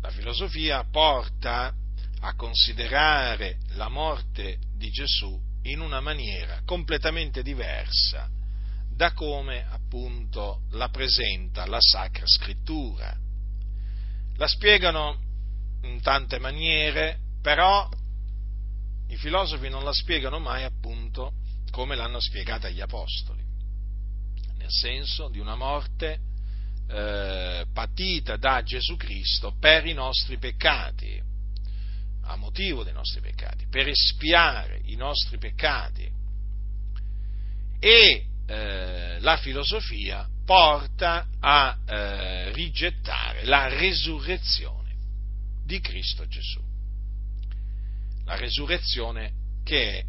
[0.00, 1.74] la filosofia porta
[2.20, 8.28] a considerare la morte di Gesù in una maniera completamente diversa
[8.88, 13.14] da come appunto la presenta la Sacra Scrittura.
[14.36, 15.18] La spiegano
[15.82, 17.88] in tante maniere, però
[19.08, 21.39] i filosofi non la spiegano mai appunto
[21.70, 23.42] come l'hanno spiegata gli apostoli,
[24.58, 26.20] nel senso di una morte
[26.88, 31.22] eh, patita da Gesù Cristo per i nostri peccati,
[32.22, 36.18] a motivo dei nostri peccati, per espiare i nostri peccati.
[37.78, 44.94] E eh, la filosofia porta a eh, rigettare la resurrezione
[45.64, 46.60] di Cristo Gesù.
[48.24, 50.04] La resurrezione che è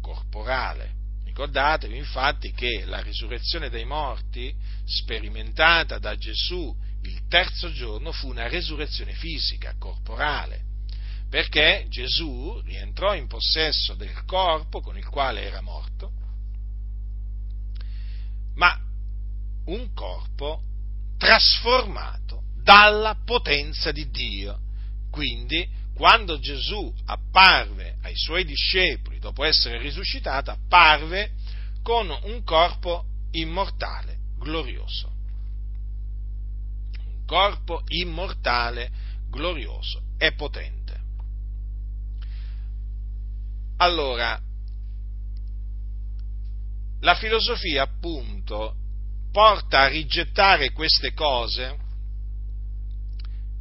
[0.00, 0.98] corporale.
[1.30, 4.52] Ricordatevi infatti che la risurrezione dei morti
[4.84, 10.64] sperimentata da Gesù il terzo giorno fu una resurrezione fisica, corporale,
[11.28, 16.10] perché Gesù rientrò in possesso del corpo con il quale era morto,
[18.56, 18.76] ma
[19.66, 20.62] un corpo
[21.16, 24.58] trasformato dalla potenza di Dio.
[25.12, 25.66] Quindi,
[26.00, 31.32] quando Gesù apparve ai suoi discepoli dopo essere risuscitato, apparve
[31.82, 35.12] con un corpo immortale, glorioso.
[37.04, 38.90] Un corpo immortale,
[39.28, 40.98] glorioso e potente.
[43.76, 44.40] Allora,
[47.00, 48.74] la filosofia appunto
[49.30, 51.76] porta a rigettare queste cose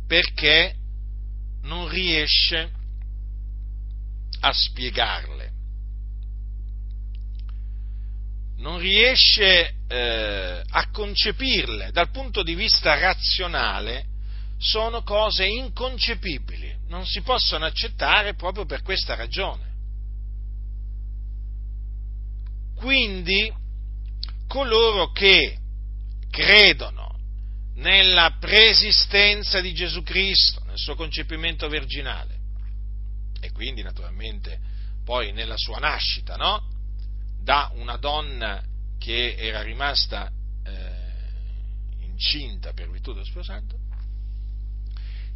[0.08, 0.79] perché
[1.64, 2.72] non riesce
[4.42, 5.52] a spiegarle,
[8.58, 11.92] non riesce eh, a concepirle.
[11.92, 14.06] Dal punto di vista razionale,
[14.58, 19.68] sono cose inconcepibili, non si possono accettare proprio per questa ragione.
[22.76, 23.52] Quindi
[24.48, 25.58] coloro che
[26.30, 27.09] credono
[27.80, 32.38] nella preesistenza di Gesù Cristo, nel suo concepimento virginale
[33.42, 34.60] e quindi naturalmente
[35.04, 36.62] poi nella sua nascita, no?
[37.42, 38.62] Da una donna
[38.98, 40.30] che era rimasta
[40.66, 43.78] eh, incinta per virtù dello Spirito Santo,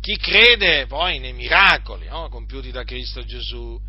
[0.02, 2.28] chi crede poi nei miracoli no?
[2.28, 3.82] compiuti da Cristo Gesù,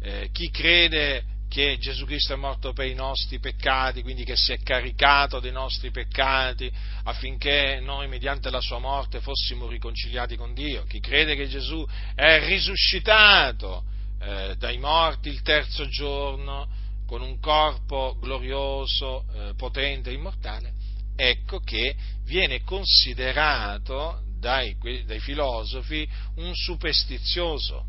[0.00, 4.52] eh, chi crede che Gesù Cristo è morto per i nostri peccati, quindi che si
[4.52, 6.72] è caricato dei nostri peccati
[7.02, 10.84] affinché noi mediante la sua morte fossimo riconciliati con Dio.
[10.84, 13.84] Chi crede che Gesù è risuscitato
[14.18, 16.66] eh, dai morti il terzo giorno
[17.06, 20.72] con un corpo glorioso, eh, potente immortale,
[21.14, 21.94] ecco che
[22.24, 24.74] viene considerato dai,
[25.04, 27.84] dai filosofi un superstizioso,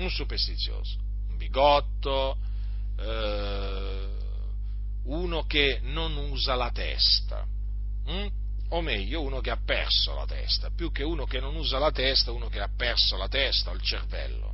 [0.00, 0.98] un superstizioso,
[1.30, 2.52] un bigotto,
[2.98, 4.08] eh,
[5.04, 7.44] uno che non usa la testa,
[8.06, 8.26] hm?
[8.70, 11.90] o meglio uno che ha perso la testa, più che uno che non usa la
[11.90, 14.52] testa, uno che ha perso la testa o il cervello.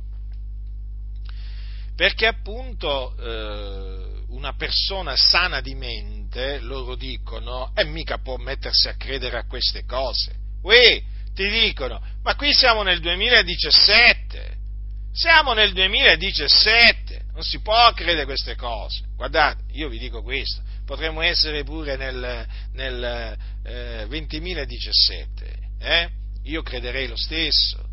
[1.95, 8.95] Perché appunto eh, una persona sana di mente, loro dicono, e mica può mettersi a
[8.95, 10.33] credere a queste cose.
[10.63, 14.57] Uè, ti dicono, ma qui siamo nel 2017,
[15.13, 19.03] siamo nel 2017, non si può credere queste cose.
[19.15, 26.09] Guardate, io vi dico questo, potremmo essere pure nel, nel eh, 2017, eh?
[26.43, 27.83] io crederei lo stesso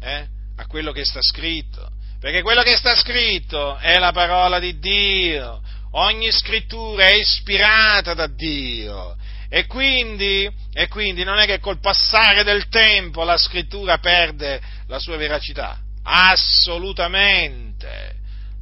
[0.00, 0.26] eh?
[0.56, 1.88] a quello che sta scritto,
[2.20, 5.60] perché quello che sta scritto è la parola di Dio,
[5.92, 9.16] ogni scrittura è ispirata da Dio.
[9.48, 14.98] E quindi, e quindi non è che col passare del tempo la scrittura perde la
[14.98, 18.16] sua veracità, assolutamente.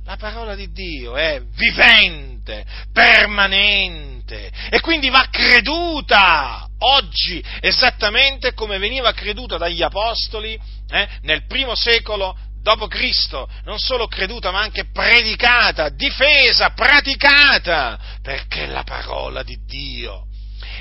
[0.04, 9.12] La parola di Dio è vivente, permanente e quindi va creduta oggi esattamente come veniva
[9.12, 15.90] creduta dagli apostoli eh, nel primo secolo dopo Cristo, non solo creduta ma anche predicata,
[15.90, 20.26] difesa, praticata, perché la parola di Dio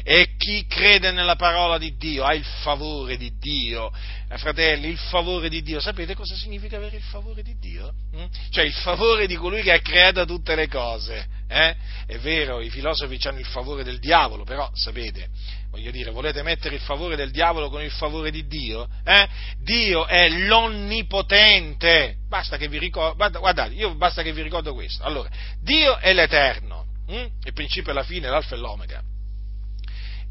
[0.04, 3.92] e chi crede nella parola di Dio ha il favore di Dio.
[4.30, 7.94] Eh, fratelli, il favore di Dio, sapete cosa significa avere il favore di Dio?
[8.16, 8.26] Mm?
[8.50, 11.28] Cioè il favore di colui che ha creato tutte le cose.
[11.48, 11.76] Eh?
[12.06, 15.30] È vero, i filosofi hanno il favore del diavolo, però sapete,
[15.72, 18.88] voglio dire, volete mettere il favore del diavolo con il favore di Dio?
[19.04, 19.28] Eh?
[19.62, 22.18] Dio è l'onnipotente.
[22.28, 25.04] Basta che vi ricordo, guardate, io basta che vi ricordo questo.
[25.04, 25.30] Allora,
[25.62, 27.26] Dio è l'eterno, hm?
[27.44, 29.04] il principio e la fine, l'alfa e l'omega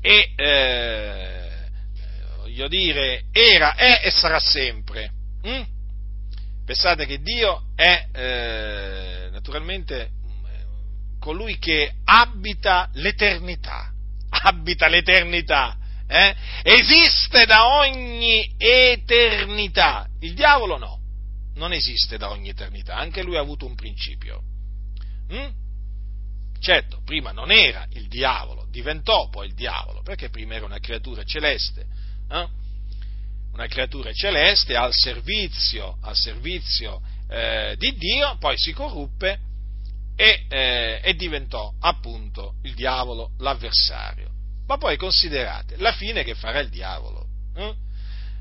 [0.00, 1.68] e eh,
[2.36, 5.10] voglio dire, era, è e sarà sempre.
[5.46, 5.62] Mm?
[6.64, 10.10] Pensate che Dio è eh, naturalmente
[11.18, 13.92] colui che abita l'eternità,
[14.30, 15.76] abita l'eternità,
[16.06, 16.34] eh?
[16.62, 20.08] esiste da ogni eternità.
[20.20, 21.00] Il diavolo no,
[21.54, 24.42] non esiste da ogni eternità, anche lui ha avuto un principio.
[25.32, 25.48] Mm?
[26.60, 31.24] Certo, prima non era il diavolo, diventò poi il diavolo, perché prima era una creatura
[31.24, 31.86] celeste,
[32.30, 32.48] eh?
[33.52, 39.38] una creatura celeste al servizio, al servizio eh, di Dio, poi si corruppe
[40.16, 44.30] e, eh, e diventò appunto il diavolo, l'avversario.
[44.66, 47.26] Ma poi considerate la fine che farà il diavolo.
[47.56, 47.74] Eh?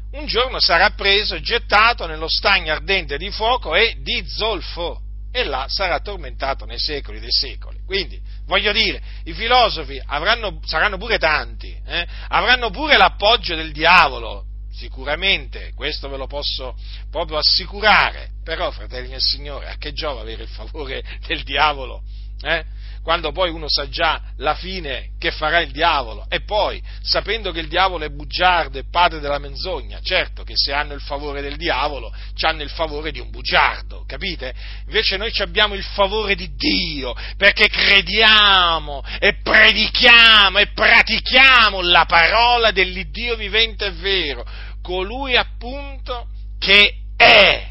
[0.09, 5.01] Un giorno sarà preso e gettato nello stagno ardente di fuoco e di zolfo
[5.31, 7.79] e là sarà tormentato nei secoli dei secoli.
[7.85, 12.07] Quindi, voglio dire, i filosofi avranno, saranno pure tanti, eh?
[12.29, 16.75] avranno pure l'appoggio del diavolo, sicuramente, questo ve lo posso
[17.11, 22.01] proprio assicurare, però, fratelli del Signore, a che giova avere il favore del diavolo?
[22.41, 22.75] Eh?
[23.07, 27.61] quando poi uno sa già la fine che farà il diavolo e poi, sapendo che
[27.61, 31.55] il diavolo è bugiardo e padre della menzogna, certo che se hanno il favore del
[31.55, 34.53] diavolo, hanno il favore di un bugiardo, capite?
[34.87, 42.71] Invece noi abbiamo il favore di Dio, perché crediamo e predichiamo e pratichiamo la parola
[42.71, 44.45] dell'Iddio vivente e vero,
[44.81, 46.27] colui appunto
[46.59, 47.69] che è,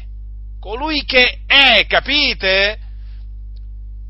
[0.59, 2.85] colui che è, capite?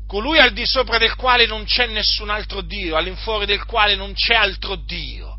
[0.08, 4.14] Colui al di sopra del quale non c'è nessun altro Dio, all'infuori del quale non
[4.14, 5.36] c'è altro Dio,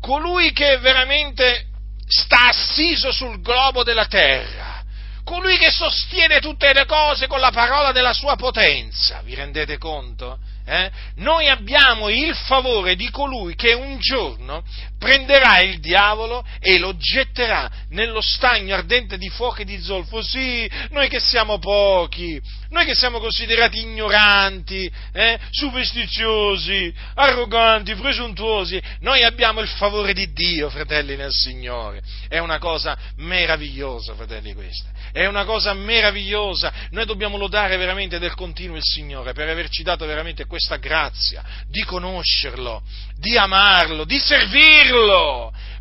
[0.00, 1.66] colui che veramente
[2.04, 4.82] sta assiso sul globo della terra,
[5.22, 10.38] colui che sostiene tutte le cose con la parola della sua potenza, vi rendete conto?
[10.66, 10.90] Eh?
[11.16, 14.64] Noi abbiamo il favore di colui che un giorno
[14.98, 20.22] prenderà il diavolo e lo getterà nello stagno ardente di fuoco e di zolfo.
[20.22, 22.40] Sì, noi che siamo pochi,
[22.70, 30.68] noi che siamo considerati ignoranti, eh, superstiziosi, arroganti, presuntuosi, noi abbiamo il favore di Dio,
[30.68, 32.02] fratelli nel Signore.
[32.28, 34.90] È una cosa meravigliosa, fratelli, questa.
[35.12, 36.72] È una cosa meravigliosa.
[36.90, 41.82] Noi dobbiamo lodare veramente del continuo il Signore per averci dato veramente questa grazia di
[41.84, 42.82] conoscerlo,
[43.16, 44.87] di amarlo, di servirlo,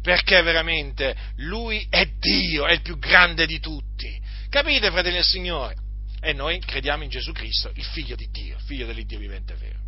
[0.02, 4.20] perché veramente Lui è Dio, è il più grande di tutti.
[4.50, 5.76] Capite, fratelli del Signore?
[6.22, 9.80] E noi crediamo in Gesù Cristo, il figlio di Dio, figlio dell'Iddio vivente vero.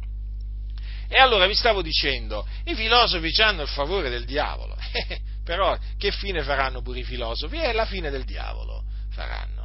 [1.07, 4.77] E allora vi stavo dicendo, i filosofi hanno il favore del diavolo,
[5.43, 7.57] però che fine faranno pure i filosofi?
[7.57, 9.58] È la fine del diavolo faranno.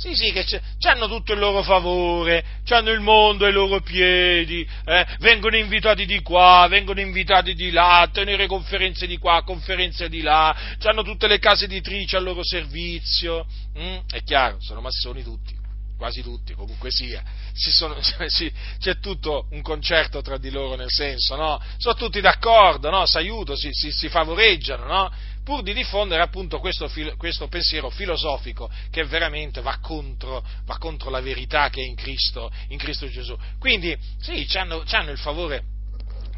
[0.00, 0.46] Sì, sì, che
[0.88, 6.22] hanno tutto il loro favore, hanno il mondo ai loro piedi, eh, vengono invitati di
[6.22, 11.26] qua, vengono invitati di là, a tenere conferenze di qua, conferenze di là, hanno tutte
[11.26, 13.44] le case editrici al loro servizio.
[13.78, 13.98] Mm?
[14.10, 15.54] È chiaro, sono massoni tutti,
[15.98, 17.22] quasi tutti, comunque sia.
[17.52, 17.98] Sono,
[18.28, 21.60] si, c'è tutto un concerto tra di loro nel senso, no?
[21.76, 23.04] Sono tutti d'accordo, no?
[23.04, 25.12] Si aiutano, si, si, si favoreggiano, no?
[25.42, 31.20] Pur di diffondere appunto questo, questo pensiero filosofico che veramente va contro, va contro, la
[31.20, 33.36] verità che è in Cristo, in Cristo Gesù.
[33.58, 35.69] Quindi sì, hanno il favore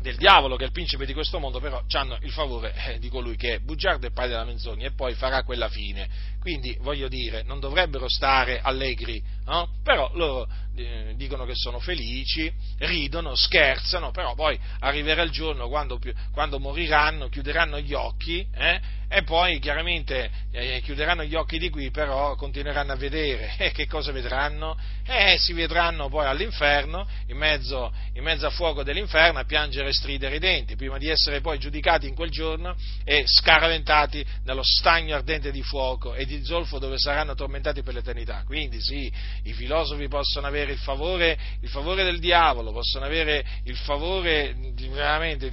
[0.03, 3.09] del diavolo che è il principe di questo mondo, però hanno il favore eh, di
[3.09, 6.09] colui che è bugiardo e padre della menzogna e poi farà quella fine.
[6.41, 9.71] Quindi voglio dire, non dovrebbero stare allegri, no?
[9.83, 16.01] però loro eh, dicono che sono felici, ridono, scherzano, però poi arriverà il giorno quando,
[16.33, 21.91] quando moriranno, chiuderanno gli occhi eh, e poi chiaramente eh, chiuderanno gli occhi di qui,
[21.91, 23.55] però continueranno a vedere.
[23.63, 24.77] E che cosa vedranno?
[25.07, 30.37] Eh, si vedranno poi all'inferno, in mezzo, in mezzo a fuoco dell'inferno, a piangere stridere
[30.37, 35.51] i denti, prima di essere poi giudicati in quel giorno e scaraventati nello stagno ardente
[35.51, 38.43] di fuoco e di zolfo dove saranno tormentati per l'eternità.
[38.45, 39.13] Quindi sì,
[39.45, 44.55] i filosofi possono avere il favore, il favore del diavolo, possono avere il favore
[44.91, 45.51] veramente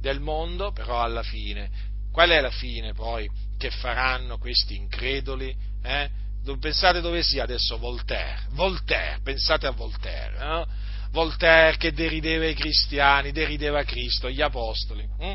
[0.00, 5.54] del mondo, però alla fine Qual è la fine poi che faranno questi increduli?
[5.82, 6.10] Eh?
[6.58, 8.46] Pensate dove sia adesso Voltaire?
[8.50, 10.36] Voltaire, pensate a Voltaire.
[10.36, 10.66] Eh?
[11.12, 15.34] Voltaire che derideva i cristiani, derideva Cristo, gli apostoli, hm?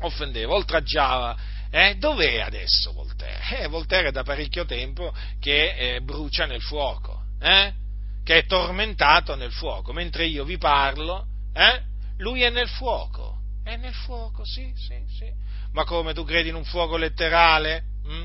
[0.00, 1.36] offendeva, oltraggiava.
[1.70, 1.96] Eh?
[1.96, 3.62] Dov'è adesso Voltaire?
[3.62, 7.72] Eh, Voltaire è da parecchio tempo che eh, brucia nel fuoco, eh?
[8.22, 9.92] che è tormentato nel fuoco.
[9.92, 11.82] Mentre io vi parlo, eh?
[12.18, 13.32] lui è nel fuoco.
[13.64, 15.32] È nel fuoco, sì, sì, sì.
[15.72, 17.82] Ma come tu credi in un fuoco letterale?
[18.06, 18.24] Mm?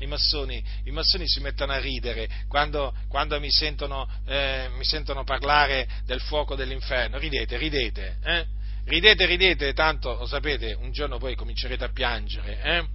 [0.00, 5.24] I massoni, I massoni, si mettono a ridere quando, quando mi, sentono, eh, mi, sentono,
[5.24, 7.18] parlare del fuoco dell'inferno.
[7.18, 8.44] Ridete, ridete, eh?
[8.84, 12.60] ridete, ridete, tanto lo sapete, un giorno poi comincerete a piangere.
[12.62, 12.86] Eh?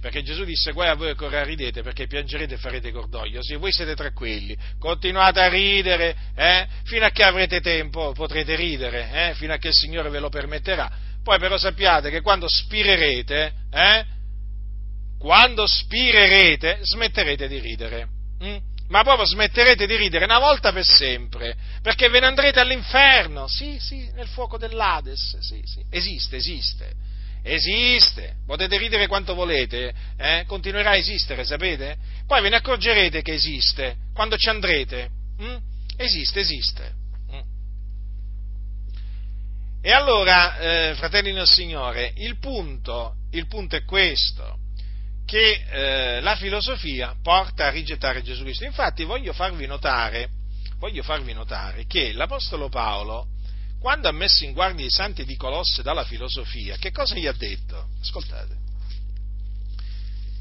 [0.00, 3.42] Perché Gesù disse guai a voi ancora ridete perché piangerete e farete cordoglio.
[3.42, 6.66] Se voi siete tranquilli, continuate a ridere, eh?
[6.84, 9.34] fino a che avrete tempo potrete ridere, eh?
[9.34, 14.04] fino a che il Signore ve lo permetterà poi però sappiate che quando spirerete, eh,
[15.20, 18.08] quando spirerete, smetterete di ridere.
[18.38, 18.56] Hm?
[18.88, 23.46] Ma proprio smetterete di ridere una volta per sempre, perché ve ne andrete all'inferno.
[23.46, 25.38] Sì, sì, nel fuoco dell'Ades.
[25.40, 25.84] Sì, sì.
[25.90, 26.92] Esiste, esiste.
[27.42, 28.36] Esiste.
[28.46, 30.44] Potete ridere quanto volete, eh?
[30.46, 31.98] continuerà a esistere, sapete?
[32.26, 35.10] Poi ve ne accorgerete che esiste quando ci andrete.
[35.38, 35.56] Hm?
[35.98, 36.98] Esiste, esiste.
[39.82, 44.58] E allora, eh, fratelli del Signore, il punto, il punto è questo,
[45.30, 48.64] che eh, la filosofia porta a rigettare Gesù Cristo.
[48.64, 50.28] Infatti voglio farvi notare,
[50.78, 53.28] voglio farvi notare che l'Apostolo Paolo,
[53.78, 57.32] quando ha messo in guardia i santi di Colosse dalla filosofia, che cosa gli ha
[57.32, 57.90] detto?
[58.00, 58.56] Ascoltate.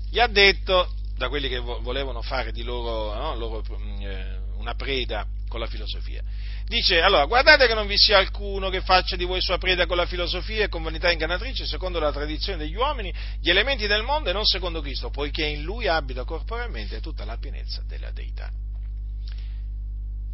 [0.09, 4.73] Gli ha detto, da quelli che volevano fare di loro, no, loro mm, eh, una
[4.73, 6.23] preda con la filosofia,
[6.69, 9.97] Dice, allora, guardate che non vi sia alcuno che faccia di voi sua preda con
[9.97, 14.29] la filosofia e con vanità ingannatrice, secondo la tradizione degli uomini, gli elementi del mondo
[14.29, 18.51] e non secondo Cristo, poiché in lui abita corporalmente tutta la pienezza della deità.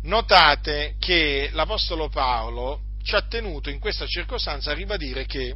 [0.04, 5.56] Notate che l'Apostolo Paolo ci ha tenuto in questa circostanza a ribadire che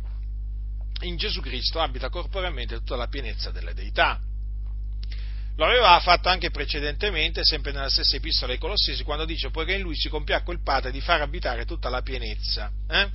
[1.01, 4.17] in Gesù Cristo abita corporalmente tutta la pienezza della deità.
[5.59, 9.81] Lo aveva fatto anche precedentemente, sempre nella stessa epistola ai Colossesi, quando dice poiché in
[9.81, 12.71] lui si compiacque il Padre di far abitare tutta la pienezza.
[12.87, 13.09] Eh?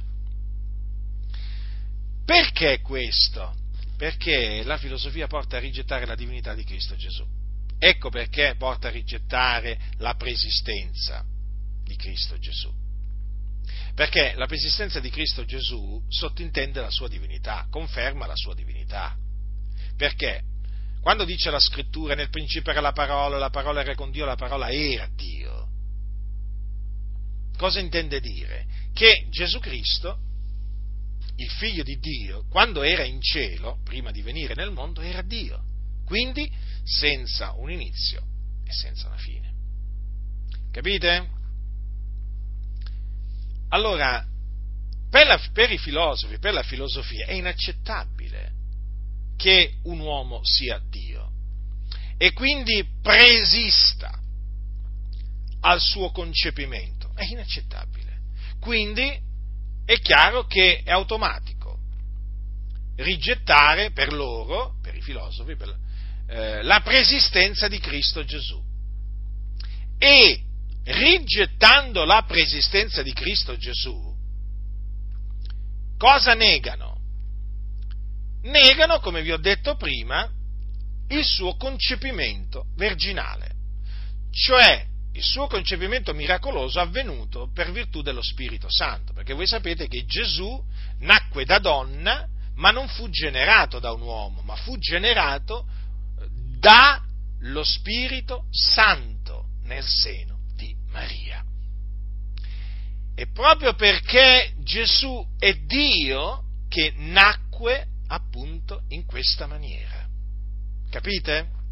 [2.23, 3.57] Perché questo?
[3.97, 7.25] Perché la filosofia porta a rigettare la divinità di Cristo Gesù.
[7.79, 11.25] Ecco perché porta a rigettare la preesistenza
[11.83, 12.71] di Cristo Gesù.
[13.95, 19.17] Perché la preesistenza di Cristo Gesù sottintende la sua divinità, conferma la sua divinità.
[19.97, 20.53] Perché?
[21.05, 24.37] Quando dice la scrittura nel principio era la parola, la parola era con Dio, la
[24.37, 25.69] parola era Dio.
[27.59, 28.65] Cosa intende dire?
[28.95, 30.19] Che Gesù Cristo,
[31.37, 35.63] il figlio di Dio, quando era in cielo, prima di venire nel mondo, era Dio.
[36.07, 36.51] Quindi
[36.85, 38.23] senza un inizio
[38.65, 39.53] e senza una fine.
[40.71, 41.29] Capite?
[43.69, 44.27] Allora,
[45.11, 48.54] per, la, per i filosofi, per la filosofia, è inaccettabile
[49.37, 51.31] che un uomo sia Dio
[52.17, 54.19] e quindi preesista
[55.61, 57.11] al suo concepimento.
[57.15, 58.21] È inaccettabile.
[58.61, 59.21] Quindi
[59.85, 61.79] è chiaro che è automatico
[62.97, 65.77] rigettare per loro, per i filosofi, per,
[66.29, 68.63] eh, la preesistenza di Cristo Gesù.
[69.99, 70.43] E
[70.85, 74.15] rigettando la preesistenza di Cristo Gesù,
[75.97, 76.94] cosa negano?
[78.45, 80.29] Negano, come vi ho detto prima,
[81.09, 83.53] il suo concepimento virginale,
[84.31, 90.05] cioè il suo concepimento miracoloso avvenuto per virtù dello Spirito Santo, perché voi sapete che
[90.05, 90.61] Gesù
[91.01, 92.27] nacque da donna,
[92.57, 95.67] ma non fu generato da un uomo, ma fu generato
[96.59, 101.45] dallo Spirito Santo nel seno di Maria.
[103.17, 110.07] E proprio perché Gesù è Dio che nacque appunto in questa maniera.
[110.91, 111.63] Capite?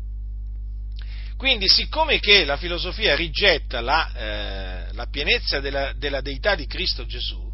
[1.37, 7.05] Quindi, siccome che la filosofia rigetta la, eh, la pienezza della, della, deità di Cristo
[7.05, 7.51] Gesù,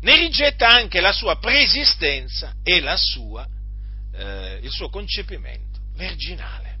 [0.00, 3.46] ne rigetta anche la sua preesistenza e sua,
[4.12, 6.74] eh, il suo concepimento virginale.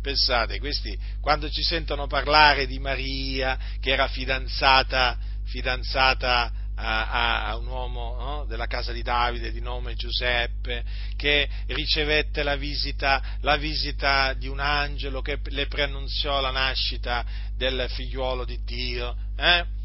[0.00, 6.52] Pensate, questi quando ci sentono parlare di Maria che era fidanzata, fidanzata
[6.82, 10.84] a, a un uomo no, della casa di Davide di nome Giuseppe,
[11.16, 17.24] che ricevette la visita, la visita di un angelo che le preannunziò la nascita
[17.56, 19.16] del figliuolo di Dio.
[19.36, 19.80] Eh?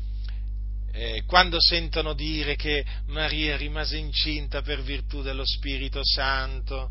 [1.27, 6.89] Quando sentono dire che Maria rimase incinta per virtù dello Spirito Santo,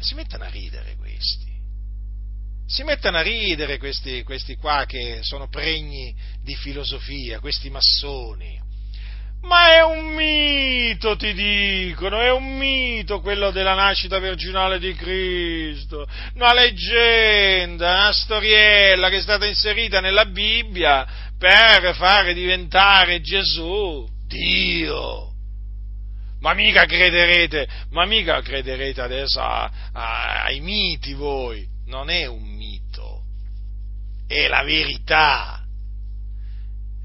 [0.00, 1.52] si mettono a ridere questi
[2.72, 8.58] si mettono a ridere questi, questi, qua che sono pregni di filosofia, questi massoni.
[9.42, 16.06] Ma è un mito, ti dicono, è un mito quello della nascita virginale di Cristo,
[16.34, 25.30] una leggenda, una storiella che è stata inserita nella Bibbia per fare diventare Gesù Dio.
[26.40, 32.42] Ma mica crederete, ma mica crederete adesso a, a, ai miti voi, non è un
[32.42, 33.22] mito,
[34.26, 35.61] è la verità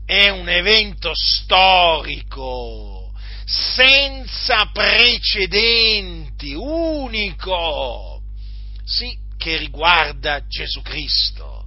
[0.08, 3.12] è un evento storico,
[3.43, 8.22] senza precedenti, unico,
[8.86, 11.66] sì, che riguarda Gesù Cristo.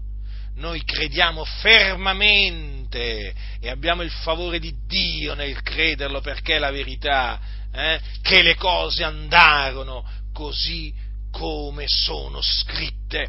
[0.55, 7.39] Noi crediamo fermamente e abbiamo il favore di Dio nel crederlo perché è la verità,
[7.71, 10.95] eh, che le cose andarono così
[11.31, 13.29] come sono scritte.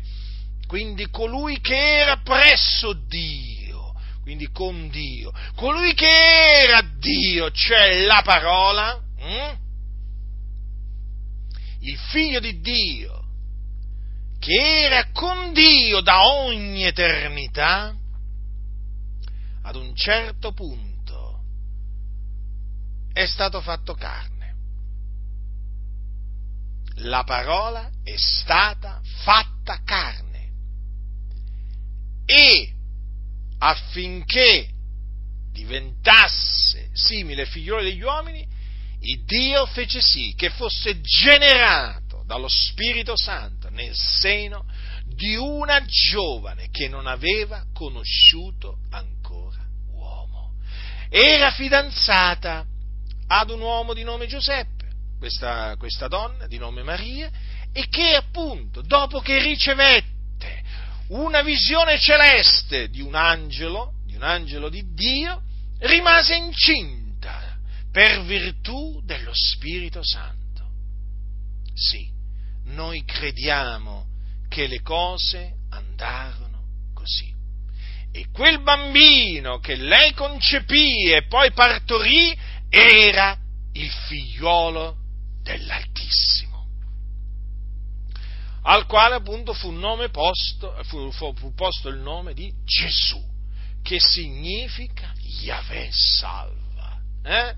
[0.68, 3.61] Quindi colui che era presso Dio
[4.22, 9.58] quindi con Dio, colui che era Dio, cioè la parola, hm?
[11.80, 13.24] il figlio di Dio,
[14.40, 17.96] che era con Dio da ogni eternità,
[19.64, 21.42] ad un certo punto
[23.14, 24.30] è stato fatto carne.
[27.04, 30.30] La parola è stata fatta carne.
[32.26, 32.74] E
[33.64, 34.68] affinché
[35.52, 38.48] diventasse simile ai figlioli degli uomini,
[39.02, 44.66] il Dio fece sì che fosse generato dallo Spirito Santo nel seno
[45.06, 50.54] di una giovane che non aveva conosciuto ancora uomo.
[51.10, 52.66] Era fidanzata
[53.28, 54.86] ad un uomo di nome Giuseppe,
[55.20, 57.30] questa, questa donna di nome Maria,
[57.72, 60.10] e che appunto, dopo che ricevette
[61.12, 65.42] una visione celeste di un angelo, di un angelo di Dio,
[65.80, 67.58] rimase incinta
[67.92, 70.40] per virtù dello Spirito Santo.
[71.74, 72.10] Sì,
[72.66, 74.08] noi crediamo
[74.48, 77.34] che le cose andarono così.
[78.14, 82.38] E quel bambino che lei concepì e poi partorì
[82.70, 83.38] era
[83.74, 84.98] il figliolo
[85.42, 86.51] dell'Altissimo
[88.64, 89.72] al quale appunto fu,
[90.12, 93.22] posto, fu, fu, posto il nome di Gesù,
[93.82, 97.00] che significa Yahweh salva.
[97.24, 97.56] Eh?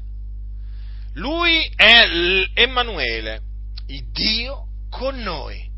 [1.16, 3.41] Lui è Emanuele,
[3.88, 5.72] il Dio con noi.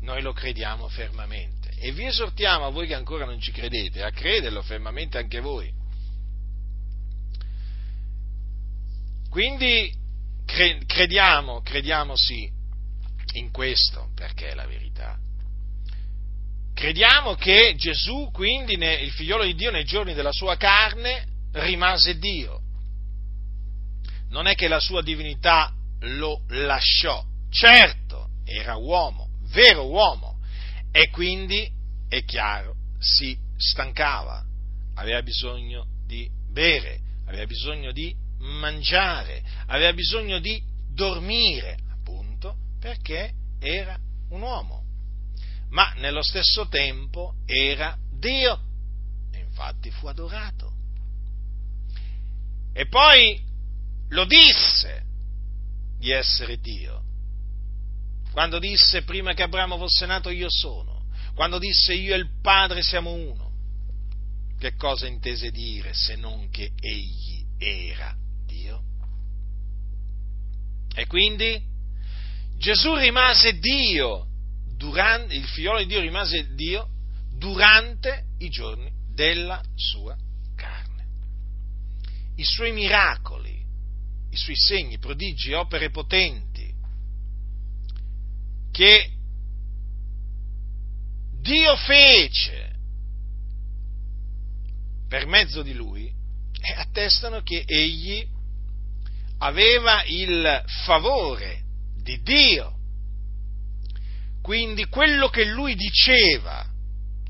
[0.00, 4.10] Noi lo crediamo fermamente e vi esortiamo a voi che ancora non ci credete a
[4.10, 5.72] crederlo fermamente anche voi.
[9.28, 9.92] Quindi
[10.46, 12.50] crediamo, crediamo sì
[13.32, 15.18] in questo, perché è la verità.
[16.74, 22.60] Crediamo che Gesù, quindi, il figliolo di Dio, nei giorni della sua carne, rimase Dio.
[24.30, 30.38] Non è che la sua divinità lo lasciò, certo, era uomo, vero uomo,
[30.92, 31.68] e quindi,
[32.08, 34.44] è chiaro, si stancava,
[34.94, 40.62] aveva bisogno di bere, aveva bisogno di mangiare, aveva bisogno di
[40.92, 41.78] dormire,
[42.78, 43.98] perché era
[44.30, 44.84] un uomo,
[45.70, 48.60] ma nello stesso tempo era Dio,
[49.32, 50.72] e infatti fu adorato.
[52.72, 53.42] E poi
[54.10, 55.04] lo disse
[55.98, 57.02] di essere Dio,
[58.32, 62.82] quando disse prima che Abramo fosse nato io sono, quando disse io e il Padre
[62.82, 63.52] siamo uno,
[64.58, 68.14] che cosa intese dire se non che egli era
[68.44, 68.82] Dio?
[70.94, 71.76] E quindi
[72.58, 74.26] Gesù rimase Dio,
[74.76, 76.88] durante, il figliolo di Dio rimase Dio
[77.32, 80.16] durante i giorni della sua
[80.56, 81.06] carne.
[82.34, 83.64] I suoi miracoli,
[84.30, 86.74] i suoi segni, prodigi, opere potenti,
[88.72, 89.10] che
[91.40, 92.74] Dio fece
[95.08, 98.26] per mezzo di lui, eh, attestano che egli
[99.38, 101.66] aveva il favore
[102.08, 102.72] di Dio.
[104.40, 106.64] Quindi quello che lui diceva,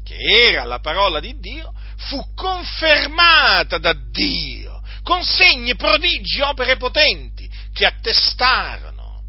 [0.05, 7.51] che era la parola di Dio, fu confermata da Dio, con segni, prodigi, opere potenti,
[7.73, 9.23] che attestarono,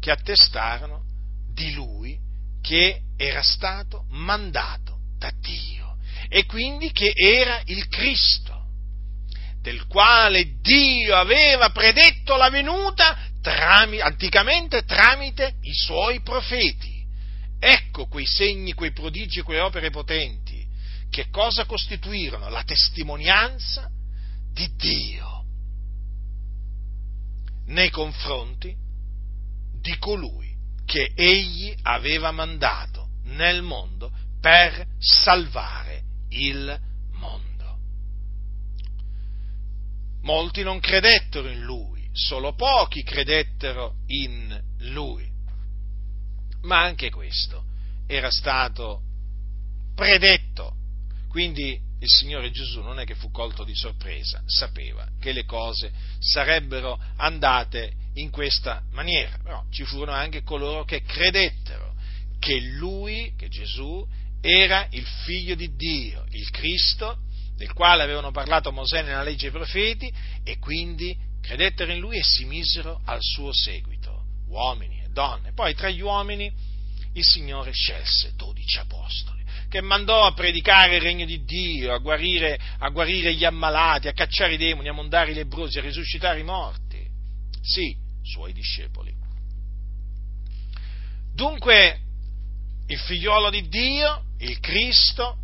[0.00, 1.02] che attestarono
[1.52, 2.18] di lui
[2.62, 5.96] che era stato mandato da Dio
[6.28, 8.60] e quindi che era il Cristo
[9.60, 17.04] del quale Dio aveva predetto la venuta trami, anticamente tramite i suoi profeti.
[17.58, 20.66] Ecco quei segni, quei prodigi, quelle opere potenti,
[21.10, 22.48] che cosa costituirono?
[22.48, 23.90] La testimonianza
[24.52, 25.44] di Dio
[27.66, 28.74] nei confronti
[29.80, 34.10] di colui che egli aveva mandato nel mondo
[34.40, 36.78] per salvare il
[37.12, 37.78] mondo.
[40.22, 45.28] Molti non credettero in lui solo pochi credettero in lui.
[46.62, 47.64] Ma anche questo
[48.06, 49.02] era stato
[49.94, 50.74] predetto.
[51.28, 55.92] Quindi il Signore Gesù non è che fu colto di sorpresa, sapeva che le cose
[56.18, 61.94] sarebbero andate in questa maniera, però ci furono anche coloro che credettero
[62.38, 64.06] che lui, che Gesù,
[64.40, 67.18] era il figlio di Dio, il Cristo,
[67.56, 70.12] del quale avevano parlato Mosè nella legge e i profeti,
[70.42, 75.52] e quindi credettero in lui e si misero al suo seguito, uomini e donne.
[75.52, 76.52] Poi tra gli uomini
[77.12, 82.58] il Signore scelse dodici apostoli, che mandò a predicare il regno di Dio, a guarire,
[82.78, 86.44] a guarire gli ammalati, a cacciare i demoni, a mondare i lebrosi, a risuscitare i
[86.44, 87.04] morti.
[87.60, 89.14] Sì, suoi discepoli.
[91.32, 92.00] Dunque,
[92.86, 95.36] il figliolo di Dio, il Cristo,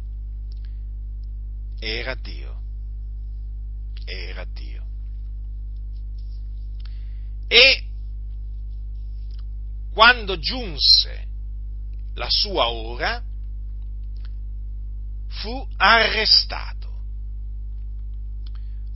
[1.78, 2.54] era Dio.
[4.04, 4.75] Era Dio.
[7.48, 7.84] E
[9.92, 11.24] quando giunse
[12.14, 13.22] la sua ora,
[15.28, 16.74] fu arrestato.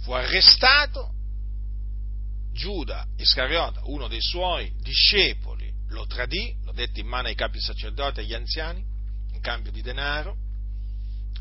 [0.01, 1.15] Fu arrestato
[2.53, 8.21] Giuda Iscariota, uno dei suoi discepoli, lo tradì, lo dette in mano ai capi sacerdoti
[8.21, 8.85] e agli anziani,
[9.33, 10.37] in cambio di denaro,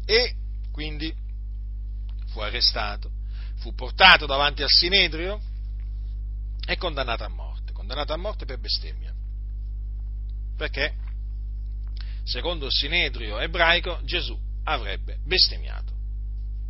[0.05, 0.35] e
[0.71, 1.13] quindi
[2.27, 3.11] fu arrestato,
[3.57, 5.41] fu portato davanti al Sinedrio
[6.69, 9.11] e condannato a morte, condannato a morte per bestemmia.
[10.55, 10.93] Perché,
[12.23, 15.91] secondo il Sinedrio ebraico, Gesù avrebbe bestemmiato,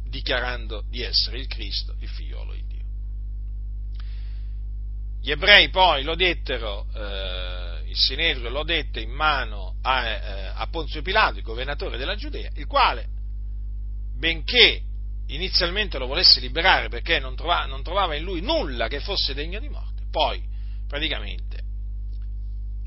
[0.06, 2.86] dichiarando di essere il Cristo, il figliolo di Dio.
[5.20, 10.66] Gli ebrei poi lo dettero, eh, il Sinedrio lo dette in mano a, eh, a
[10.68, 13.06] Ponzio Pilato, il governatore della Giudea, il quale,
[14.18, 14.84] benché
[15.30, 19.60] inizialmente lo volesse liberare perché non, trova, non trovava in lui nulla che fosse degno
[19.60, 20.42] di morte, poi
[20.88, 21.64] praticamente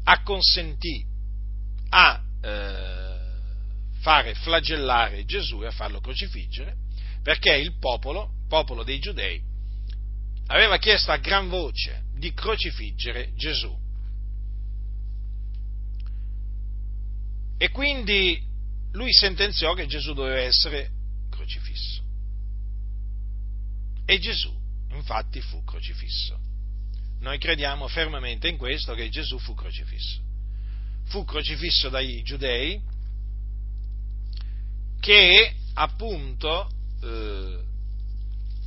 [0.04, 1.04] acconsentì
[1.90, 3.12] a eh,
[4.00, 6.76] fare flagellare Gesù e a farlo crocifiggere,
[7.22, 9.40] perché il popolo, popolo dei giudei,
[10.46, 13.80] aveva chiesto a gran voce di crocifiggere Gesù.
[17.58, 18.42] E quindi
[18.92, 20.90] lui sentenziò che Gesù doveva essere
[21.30, 22.02] crocifisso.
[24.04, 24.52] E Gesù,
[24.90, 26.50] infatti, fu crocifisso.
[27.22, 30.20] Noi crediamo fermamente in questo che Gesù fu crocifisso.
[31.04, 32.80] Fu crocifisso dai giudei
[34.98, 36.68] che appunto,
[37.00, 37.60] eh,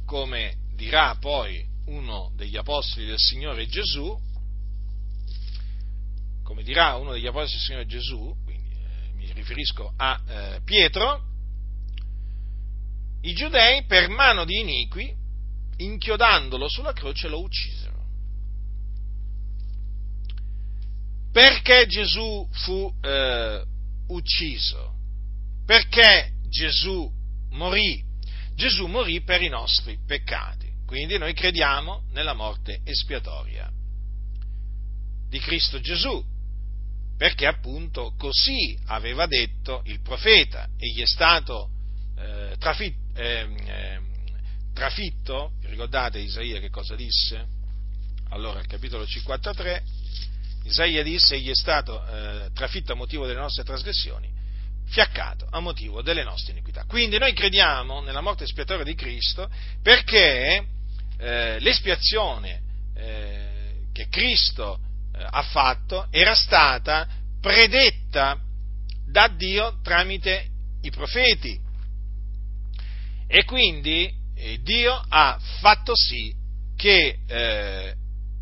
[0.06, 4.18] come dirà poi uno degli apostoli del Signore Gesù,
[6.42, 11.24] come dirà uno degli apostoli del Signore Gesù, quindi eh, mi riferisco a eh, Pietro,
[13.20, 15.14] i giudei per mano di iniqui,
[15.76, 17.85] inchiodandolo sulla croce, lo uccisero.
[21.36, 23.62] Perché Gesù fu eh,
[24.08, 24.94] ucciso?
[25.66, 27.12] Perché Gesù
[27.50, 28.02] morì?
[28.56, 30.72] Gesù morì per i nostri peccati.
[30.86, 33.70] Quindi noi crediamo nella morte espiatoria
[35.28, 36.24] di Cristo Gesù,
[37.18, 41.70] perché appunto così aveva detto il profeta, egli è stato
[42.18, 44.00] eh, trafitto, eh,
[44.74, 47.46] trafitto, ricordate Isaia che cosa disse?
[48.30, 49.84] Allora, al capitolo 53,
[50.66, 54.28] Isaia disse, egli è stato eh, trafitto a motivo delle nostre trasgressioni,
[54.88, 56.86] fiaccato a motivo delle nostre iniquità.
[56.86, 59.50] Quindi noi crediamo nella morte espiatoria di Cristo
[59.84, 60.66] perché
[61.18, 62.62] eh, l'espiazione
[62.96, 63.50] eh,
[63.94, 64.80] che Cristo
[65.14, 67.08] eh, ha fatto era stata
[67.40, 68.40] predetta
[69.08, 70.48] da Dio tramite
[70.82, 71.60] i profeti
[73.28, 76.34] e quindi eh, Dio ha fatto sì
[76.76, 77.96] che eh,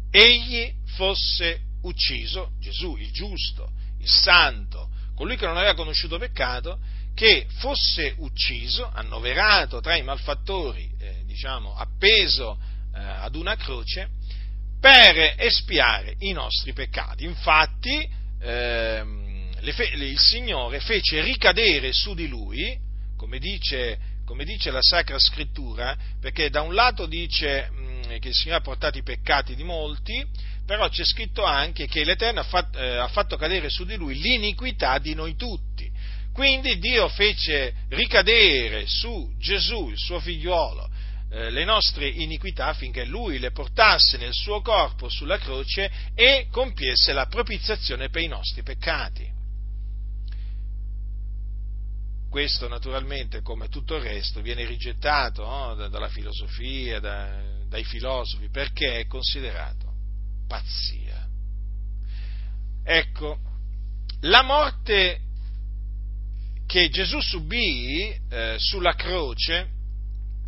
[0.09, 6.79] egli fosse ucciso, Gesù il giusto, il santo, colui che non aveva conosciuto peccato,
[7.13, 12.57] che fosse ucciso, annoverato tra i malfattori, eh, diciamo, appeso
[12.95, 14.09] eh, ad una croce,
[14.79, 17.23] per espiare i nostri peccati.
[17.23, 18.09] Infatti,
[18.41, 22.77] ehm, fe- il Signore fece ricadere su di lui,
[23.15, 23.97] come dice,
[24.33, 28.61] come dice la Sacra Scrittura, perché da un lato dice mh, mm, che il Signore
[28.61, 30.25] ha portato i peccati di molti,
[30.65, 34.19] però c'è scritto anche che l'Eterno ha fatto, eh, ha fatto cadere su di lui
[34.19, 35.87] l'iniquità di noi tutti.
[36.33, 40.89] Quindi Dio fece ricadere su Gesù, il suo figliuolo,
[41.29, 47.13] eh, le nostre iniquità affinché Lui le portasse nel suo corpo sulla croce e compiesse
[47.13, 49.41] la propiziazione per i nostri peccati.
[52.33, 55.75] Questo naturalmente, come tutto il resto, viene rigettato no?
[55.75, 57.29] dalla filosofia, da,
[57.67, 59.93] dai filosofi, perché è considerato
[60.47, 61.27] pazzia.
[62.83, 63.37] Ecco,
[64.21, 65.19] la morte
[66.65, 69.69] che Gesù subì eh, sulla croce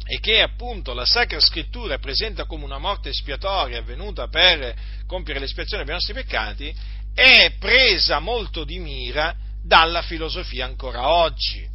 [0.07, 4.75] e che appunto la Sacra Scrittura presenta come una morte espiatoria avvenuta per
[5.05, 6.75] compiere l'espiazione dei nostri peccati,
[7.13, 11.73] è presa molto di mira dalla filosofia ancora oggi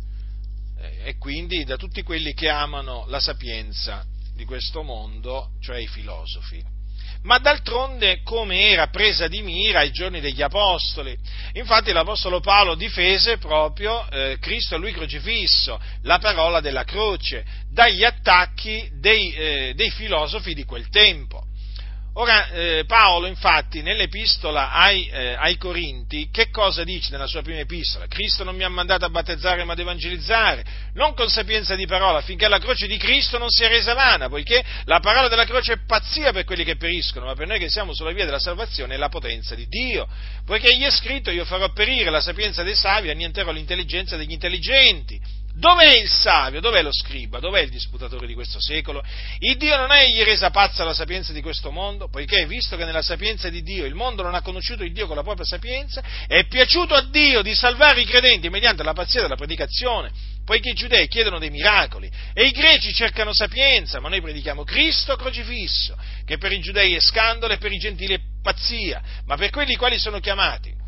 [1.04, 4.04] e quindi da tutti quelli che amano la sapienza
[4.34, 6.78] di questo mondo, cioè i filosofi
[7.22, 11.16] ma d'altronde come era presa di mira ai giorni degli Apostoli.
[11.54, 18.04] Infatti l'Apostolo Paolo difese proprio eh, Cristo a lui crocifisso, la parola della croce, dagli
[18.04, 21.44] attacchi dei, eh, dei filosofi di quel tempo.
[22.20, 27.60] Ora, eh, Paolo, infatti, nell'epistola ai, eh, ai, Corinti, che cosa dice nella sua prima
[27.60, 28.06] epistola?
[28.08, 30.62] Cristo non mi ha mandato a battezzare ma ad evangelizzare,
[30.92, 34.62] non con sapienza di parola, affinché la croce di Cristo non sia resa vana, poiché
[34.84, 37.94] la parola della croce è pazzia per quelli che periscono, ma per noi che siamo
[37.94, 40.06] sulla via della salvazione è la potenza di Dio.
[40.44, 44.32] Poiché gli è scritto, io farò perire la sapienza dei savi e annienterò l'intelligenza degli
[44.32, 45.18] intelligenti.
[45.52, 46.60] Dov'è il savio?
[46.60, 47.40] Dov'è lo scriba?
[47.40, 49.02] Dov'è il disputatore di questo secolo?
[49.38, 52.84] Il Dio non è egli resa pazza la sapienza di questo mondo, poiché visto che
[52.84, 56.02] nella sapienza di Dio il mondo non ha conosciuto il Dio con la propria sapienza,
[56.26, 60.12] è piaciuto a Dio di salvare i credenti mediante la pazzia della predicazione,
[60.44, 65.16] poiché i giudei chiedono dei miracoli e i greci cercano sapienza, ma noi predichiamo Cristo
[65.16, 69.50] crocifisso, che per i giudei è scandalo e per i gentili è pazzia, ma per
[69.50, 70.79] quelli quali sono chiamati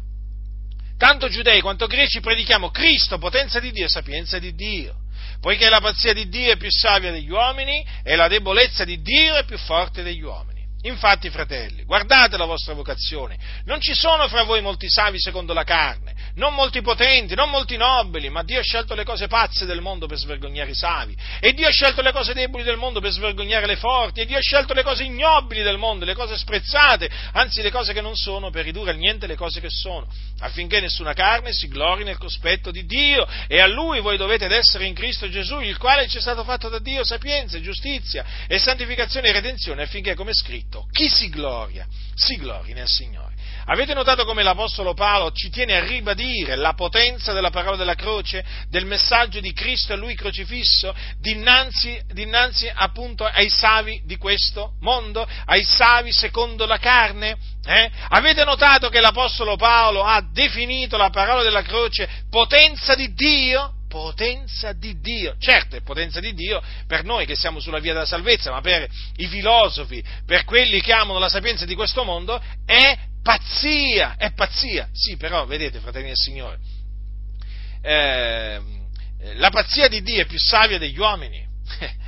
[1.03, 4.95] tanto giudei quanto greci predichiamo Cristo, potenza di Dio e sapienza di Dio,
[5.41, 9.35] poiché la pazzia di Dio è più savia degli uomini e la debolezza di Dio
[9.35, 10.65] è più forte degli uomini.
[10.83, 13.37] Infatti, fratelli, guardate la vostra vocazione.
[13.65, 17.77] Non ci sono fra voi molti savi secondo la carne, non molti potenti, non molti
[17.77, 21.17] nobili, ma Dio ha scelto le cose pazze del mondo per svergognare i savi.
[21.41, 24.21] E Dio ha scelto le cose deboli del mondo per svergognare le forti.
[24.21, 27.93] E Dio ha scelto le cose ignobili del mondo, le cose sprezzate, anzi le cose
[27.93, 30.07] che non sono, per ridurre a niente le cose che sono,
[30.41, 33.27] affinché nessuna carne si glori nel cospetto di Dio.
[33.47, 36.69] E a Lui voi dovete essere in Cristo Gesù, il quale ci è stato fatto
[36.69, 41.87] da Dio sapienza, giustizia e santificazione e redenzione, affinché, come è scritto, chi si gloria?
[42.15, 43.32] Si glori nel Signore.
[43.67, 48.45] Avete notato come l'Apostolo Paolo ci tiene a ribadire la potenza della parola della croce,
[48.69, 55.27] del messaggio di Cristo e Lui crocifisso, dinanzi, dinanzi appunto ai savi di questo mondo,
[55.47, 57.37] ai savi secondo la carne?
[57.65, 57.91] Eh?
[58.09, 63.75] Avete notato che l'Apostolo Paolo ha definito la parola della croce potenza di Dio?
[63.93, 65.37] potenza di Dio.
[65.39, 68.89] Certo, è potenza di Dio per noi che siamo sulla via della salvezza, ma per
[69.17, 74.89] i filosofi, per quelli che amano la sapienza di questo mondo, è pazzia, è pazzia.
[74.93, 76.59] Sì, però, vedete, fratelli del Signore,
[77.81, 78.61] eh,
[79.35, 81.47] la pazzia di Dio è più savia degli uomini.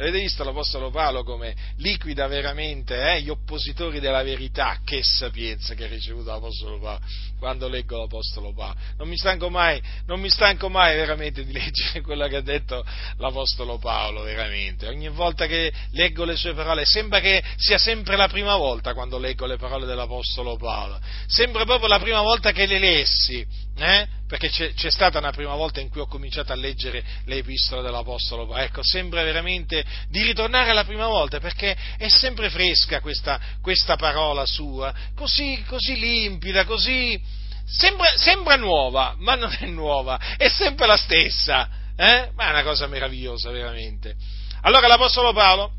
[0.00, 4.78] Avete visto l'Apostolo Paolo come liquida veramente eh, gli oppositori della verità?
[4.82, 7.00] Che sapienza che ha ricevuto l'Apostolo Paolo
[7.38, 8.76] quando leggo l'Apostolo Paolo.
[8.96, 12.82] Non mi stanco mai, non mi stanco mai veramente di leggere quello che ha detto
[13.18, 14.88] l'Apostolo Paolo, veramente.
[14.88, 19.18] Ogni volta che leggo le sue parole sembra che sia sempre la prima volta quando
[19.18, 20.98] leggo le parole dell'Apostolo Paolo.
[21.26, 23.46] Sembra proprio la prima volta che le lessi
[23.76, 24.19] eh?
[24.30, 27.82] Perché c'è, c'è, stata una prima volta in cui ho cominciato a leggere le epistole
[27.82, 33.40] dell'Apostolo Paolo, ecco, sembra veramente di ritornare alla prima volta, perché è sempre fresca questa,
[33.60, 37.20] questa parola sua, così, così limpida, così,
[37.66, 42.30] sembra, sembra, nuova, ma non è nuova, è sempre la stessa, eh?
[42.36, 44.14] ma è una cosa meravigliosa, veramente.
[44.60, 45.72] Allora l'Apostolo Paolo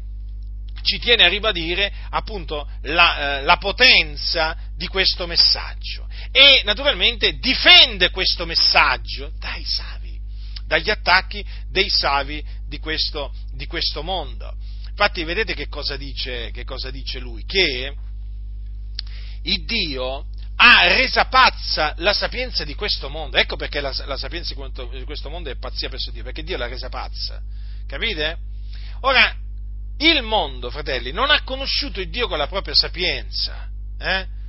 [0.81, 8.09] ci tiene a ribadire appunto la, eh, la potenza di questo messaggio e naturalmente difende
[8.09, 10.19] questo messaggio dai savi,
[10.65, 14.55] dagli attacchi dei savi di questo, di questo mondo.
[14.89, 17.43] Infatti vedete che cosa, dice, che cosa dice lui?
[17.45, 17.93] Che
[19.43, 20.25] il Dio
[20.57, 23.37] ha resa pazza la sapienza di questo mondo.
[23.37, 26.67] Ecco perché la, la sapienza di questo mondo è pazzia presso Dio, perché Dio l'ha
[26.67, 27.41] resa pazza.
[27.87, 28.37] Capite?
[29.01, 29.35] Ora,
[29.97, 33.67] il mondo, fratelli, non ha conosciuto il Dio con la propria sapienza.
[33.99, 34.39] Eh?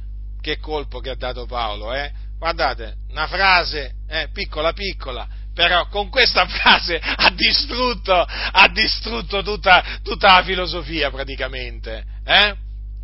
[0.43, 2.11] Che colpo che ha dato Paolo, eh?
[2.37, 10.01] Guardate, una frase, eh, piccola piccola, però con questa frase ha distrutto, ha distrutto tutta,
[10.03, 12.55] tutta la filosofia praticamente, eh?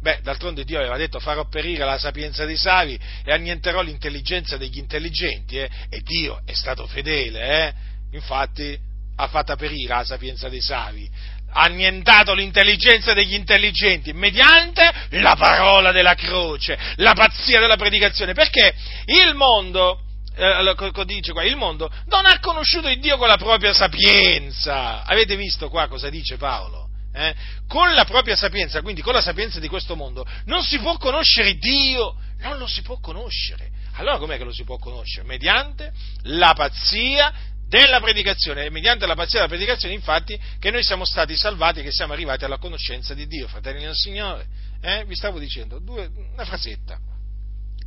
[0.01, 4.79] Beh, d'altronde Dio aveva detto farò perire la sapienza dei savi e annienterò l'intelligenza degli
[4.79, 5.71] intelligenti, eh?
[5.89, 7.75] E Dio è stato fedele, eh?
[8.13, 8.79] Infatti
[9.17, 11.09] ha fatto perire la sapienza dei savi,
[11.51, 18.75] annientato l'intelligenza degli intelligenti mediante la parola della croce, la pazzia della predicazione, perché
[19.07, 20.01] il mondo,
[20.37, 25.05] eh, dice qua, il mondo non ha conosciuto il Dio con la propria sapienza.
[25.05, 26.87] Avete visto qua cosa dice Paolo?
[27.13, 27.35] Eh?
[27.67, 31.55] Con la propria sapienza, quindi con la sapienza di questo mondo, non si può conoscere
[31.55, 33.71] Dio, non lo si può conoscere.
[33.95, 35.27] Allora com'è che lo si può conoscere?
[35.27, 35.93] Mediante
[36.23, 37.33] la pazzia
[37.69, 41.83] della predicazione, è mediante la pazzia della predicazione, infatti, che noi siamo stati salvati e
[41.83, 44.47] che siamo arrivati alla conoscenza di Dio, fratelli del Signore.
[44.81, 45.05] Eh?
[45.07, 46.99] Vi stavo dicendo, due, una frasetta,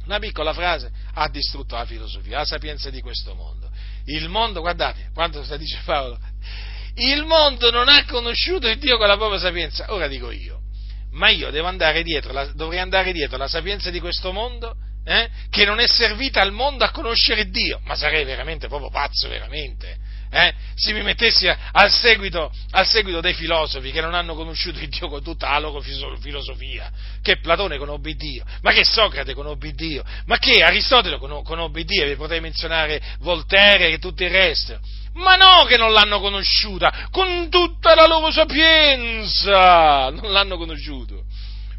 [0.06, 3.70] una piccola frase, ha distrutto la filosofia, la sapienza di questo mondo.
[4.06, 6.20] Il mondo, guardate, quanto sta dice Paolo,
[6.96, 9.92] il mondo non ha conosciuto il Dio con la propria sapienza.
[9.94, 10.62] Ora dico io,
[11.12, 15.66] ma io andare dietro, la, dovrei andare dietro la sapienza di questo mondo eh, che
[15.66, 19.98] non è servita al mondo a conoscere Dio, ma sarei veramente proprio pazzo, veramente.
[20.34, 24.88] eh, se mi mettessi al seguito, al seguito, dei filosofi che non hanno conosciuto il
[24.88, 26.90] Dio con tutta la loro filosofia,
[27.22, 32.16] che Platone conobbe Dio, ma che Socrate conobbe Dio, ma che Aristotele conobbe Dio, vi
[32.16, 34.80] potrei menzionare Voltaire e tutto il resto.
[35.14, 41.26] Ma no che non l'hanno conosciuta, con tutta la loro sapienza, non l'hanno conosciuto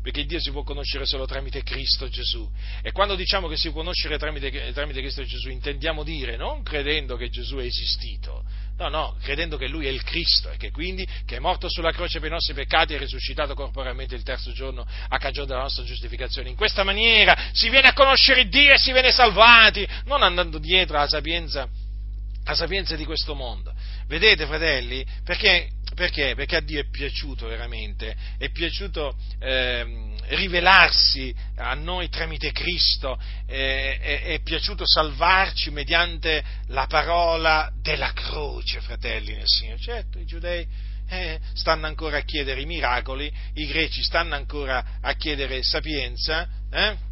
[0.02, 2.48] perché Dio si può conoscere solo tramite Cristo Gesù.
[2.82, 7.16] E quando diciamo che si può conoscere tramite, tramite Cristo Gesù, intendiamo dire non credendo
[7.16, 8.42] che Gesù è esistito,
[8.78, 11.92] no, no, credendo che Lui è il Cristo e che quindi che è morto sulla
[11.92, 15.84] croce per i nostri peccati e risuscitato corporalmente il terzo giorno a cagione della nostra
[15.84, 16.48] giustificazione.
[16.48, 20.96] In questa maniera si viene a conoscere Dio e si viene salvati, non andando dietro
[20.96, 21.68] alla sapienza,
[22.44, 23.72] alla sapienza di questo mondo.
[24.08, 26.34] Vedete, fratelli, perché perché?
[26.34, 33.98] Perché a Dio è piaciuto veramente, è piaciuto eh, rivelarsi a noi tramite Cristo, eh,
[33.98, 39.78] è, è, piaciuto salvarci mediante la parola della croce, fratelli nel Signore.
[39.78, 40.66] Certo, i giudei
[41.08, 47.10] eh, stanno ancora a chiedere i miracoli, i greci stanno ancora a chiedere sapienza, eh?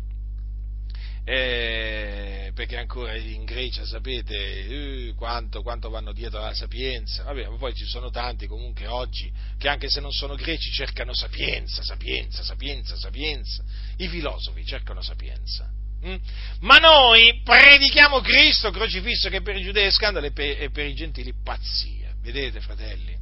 [1.31, 7.57] Eh, perché ancora in Grecia sapete eh, quanto, quanto, vanno dietro alla sapienza, vabbè, ma
[7.57, 12.43] poi ci sono tanti comunque oggi che anche se non sono greci cercano sapienza, sapienza,
[12.43, 13.63] sapienza, sapienza,
[13.99, 15.71] i filosofi cercano sapienza.
[16.05, 16.17] Mm?
[16.63, 20.87] Ma noi predichiamo Cristo crocifisso che per i giudei è scandalo e per, e per
[20.87, 22.13] i gentili pazzia.
[22.21, 23.17] Vedete, fratelli?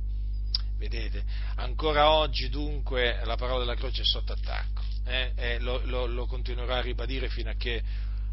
[0.78, 1.22] Vedete?
[1.56, 6.26] Ancora oggi dunque la parola della croce è sotto attacco eh, e lo, lo, lo,
[6.26, 7.82] continuerò a ribadire fino a che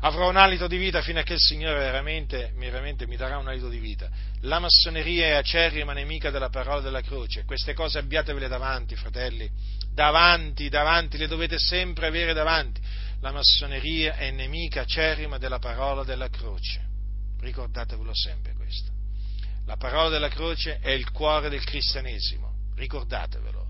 [0.02, 3.48] avrò un alito di vita, fino a che il Signore veramente, veramente mi darà un
[3.48, 4.10] alito di vita.
[4.42, 9.50] La massoneria è acerrima nemica della parola della croce, queste cose abbiatevele davanti, fratelli,
[9.94, 12.82] davanti, davanti, le dovete sempre avere davanti.
[13.22, 16.82] La massoneria è nemica acerrima della parola della croce,
[17.40, 18.92] ricordatevelo sempre questo.
[19.66, 23.65] La parola della croce è il cuore del cristianesimo, ricordatevelo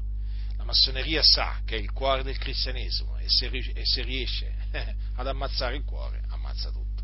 [0.66, 4.54] massoneria sa che è il cuore del cristianesimo e se, e se riesce
[5.16, 7.04] ad ammazzare il cuore, ammazza tutto.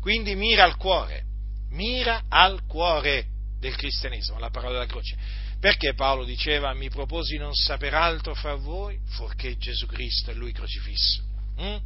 [0.00, 1.24] Quindi mira al cuore,
[1.70, 3.26] mira al cuore
[3.58, 5.16] del cristianesimo, la parola della croce.
[5.58, 10.52] Perché Paolo diceva mi proposi non saper altro fra voi fuorché Gesù Cristo e Lui
[10.52, 11.22] crocifisso?
[11.60, 11.76] Mm?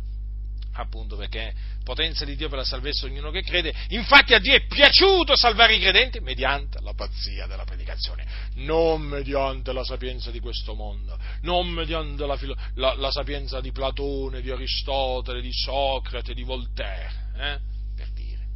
[0.75, 1.53] Appunto perché
[1.83, 5.37] potenza di Dio per la salvezza di ognuno che crede, infatti a Dio è piaciuto
[5.37, 11.19] salvare i credenti mediante la pazzia della predicazione, non mediante la sapienza di questo mondo,
[11.43, 17.13] non mediante la, filo- la, la sapienza di Platone, di Aristotele, di Socrate, di Voltaire,
[17.37, 17.59] eh?
[17.95, 18.47] per dire.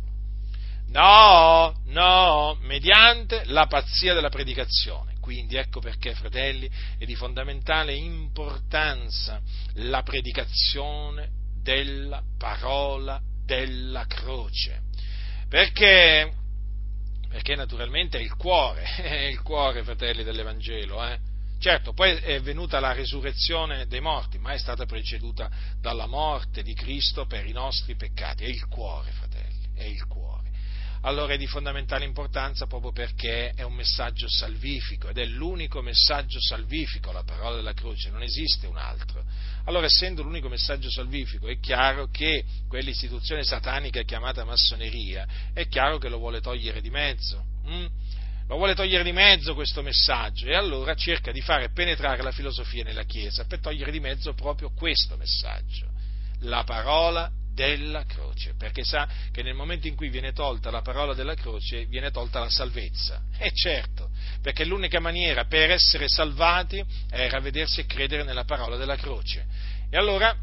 [0.89, 5.15] No, no, mediante la pazzia della predicazione.
[5.21, 9.41] Quindi ecco perché, fratelli, è di fondamentale importanza
[9.75, 11.36] la predicazione
[11.67, 14.83] della parola della croce.
[15.49, 16.33] Perché,
[17.29, 21.05] perché naturalmente è il cuore, è il cuore, fratelli, dell'Evangelo.
[21.05, 21.19] Eh?
[21.59, 25.51] Certo, poi è venuta la resurrezione dei morti, ma è stata preceduta
[25.81, 28.45] dalla morte di Cristo per i nostri peccati.
[28.45, 30.46] È il cuore, fratelli, è il cuore
[31.07, 36.41] allora è di fondamentale importanza proprio perché è un messaggio salvifico ed è l'unico messaggio
[36.41, 39.25] salvifico, la parola della croce, non esiste un altro.
[39.67, 46.09] Allora, essendo l'unico messaggio salvifico, è chiaro che quell'istituzione satanica chiamata massoneria, è chiaro che
[46.09, 47.45] lo vuole togliere di mezzo.
[47.65, 47.87] Hm?
[48.49, 52.83] Lo vuole togliere di mezzo questo messaggio e allora cerca di fare penetrare la filosofia
[52.83, 55.87] nella Chiesa per togliere di mezzo proprio questo messaggio,
[56.41, 61.15] la parola della croce, perché sa che nel momento in cui viene tolta la parola
[61.15, 63.23] della croce viene tolta la salvezza.
[63.39, 64.11] E certo,
[64.43, 69.47] perché l'unica maniera per essere salvati era vedersi e credere nella parola della croce.
[69.91, 70.37] E allora,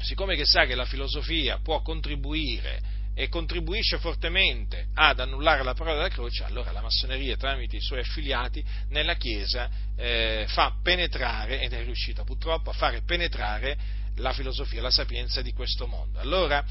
[0.00, 5.96] siccome che sa che la filosofia può contribuire e contribuisce fortemente ad annullare la parola
[5.96, 11.72] della croce, allora la massoneria tramite i suoi affiliati nella Chiesa eh, fa penetrare, ed
[11.72, 16.18] è riuscita purtroppo a fare penetrare la filosofia, la sapienza di questo mondo.
[16.18, 16.64] Allora,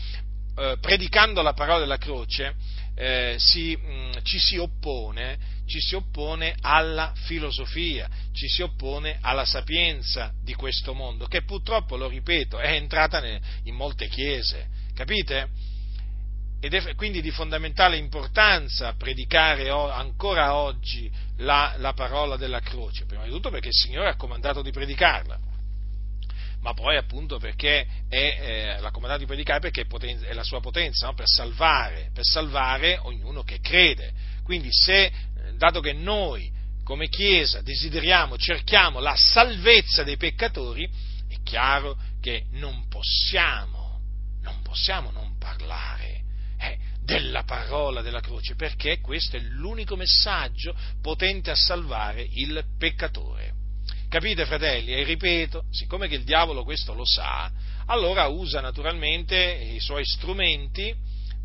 [0.55, 2.55] eh, predicando la parola della croce,
[2.95, 9.17] eh, si, mh, mm, ci, si oppone, ci si oppone alla filosofia, ci si oppone
[9.21, 14.67] alla sapienza di questo mondo, che purtroppo, lo ripeto, è entrata ne, in molte chiese,
[14.93, 15.69] capite?
[16.59, 23.23] Ed è quindi di fondamentale importanza predicare ancora oggi la, la parola della croce, prima
[23.23, 25.49] di tutto perché il Signore ha comandato di predicarla
[26.61, 30.43] ma poi appunto perché è eh, la comunità di predicare perché è, poten- è la
[30.43, 31.13] sua potenza no?
[31.13, 34.11] per, salvare, per salvare ognuno che crede.
[34.43, 35.13] Quindi se, eh,
[35.57, 36.51] dato che noi
[36.83, 40.89] come Chiesa desideriamo, cerchiamo la salvezza dei peccatori,
[41.27, 43.99] è chiaro che non possiamo,
[44.41, 46.11] non possiamo non parlare
[47.11, 53.60] della parola della croce, perché questo è l'unico messaggio potente a salvare il peccatore.
[54.11, 54.91] Capite, fratelli?
[54.91, 57.49] E ripeto, siccome che il diavolo questo lo sa,
[57.85, 59.37] allora usa naturalmente
[59.73, 60.93] i suoi strumenti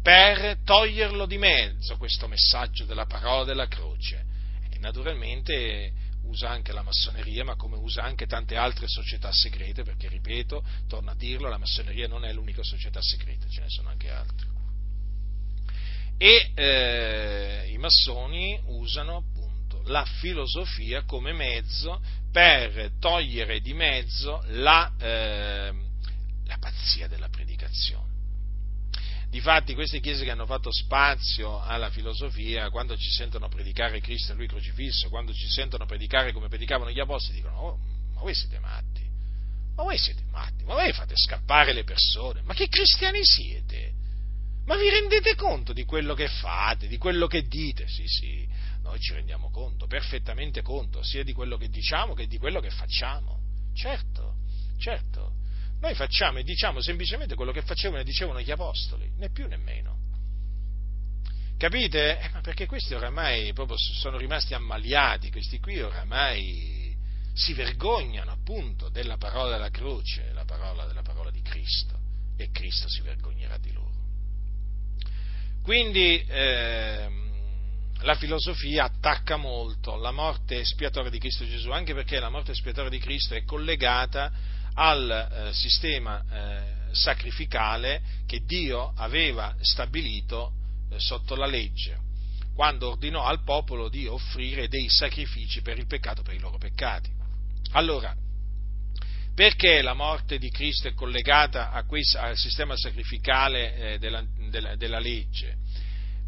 [0.02, 4.24] per toglierlo di mezzo questo messaggio della parola della croce.
[4.68, 5.92] E naturalmente
[6.24, 11.12] usa anche la massoneria, ma come usa anche tante altre società segrete, perché ripeto, torno
[11.12, 14.48] a dirlo, la massoneria non è l'unica società segreta, ce ne sono anche altre.
[16.18, 19.46] E eh, i massoni usano appunto
[19.84, 22.00] la filosofia come mezzo
[22.36, 25.72] per togliere di mezzo la, eh,
[26.44, 28.04] la pazzia della predicazione.
[29.30, 34.34] Difatti queste chiese che hanno fatto spazio alla filosofia, quando ci sentono predicare Cristo e
[34.34, 37.78] Lui crocifisso, quando ci sentono predicare come predicavano gli apostoli, dicono, oh,
[38.12, 39.08] ma voi siete matti,
[39.74, 43.94] ma voi siete matti, ma voi fate scappare le persone, ma che cristiani siete?
[44.66, 47.88] Ma vi rendete conto di quello che fate, di quello che dite?
[47.88, 48.45] Sì, sì,
[48.86, 52.70] noi ci rendiamo conto, perfettamente conto, sia di quello che diciamo che di quello che
[52.70, 53.40] facciamo.
[53.74, 54.36] Certo,
[54.78, 55.34] certo.
[55.80, 59.56] Noi facciamo e diciamo semplicemente quello che facevano e dicevano gli apostoli, né più né
[59.56, 60.04] meno.
[61.58, 62.20] Capite?
[62.20, 66.94] Eh, perché questi oramai proprio sono rimasti ammaliati, questi qui oramai
[67.34, 71.98] si vergognano appunto della parola della croce, la parola della parola di Cristo,
[72.36, 73.94] e Cristo si vergognerà di loro.
[75.62, 77.25] Quindi eh,
[78.06, 82.88] la filosofia attacca molto la morte espiatoria di Cristo Gesù, anche perché la morte espiatoria
[82.88, 84.32] di Cristo è collegata
[84.74, 90.52] al eh, sistema eh, sacrificale che Dio aveva stabilito
[90.88, 91.98] eh, sotto la legge,
[92.54, 97.10] quando ordinò al popolo di offrire dei sacrifici per il peccato, per i loro peccati.
[97.72, 98.14] Allora,
[99.34, 105.00] perché la morte di Cristo è collegata quei, al sistema sacrificale eh, della, della, della
[105.00, 105.56] legge?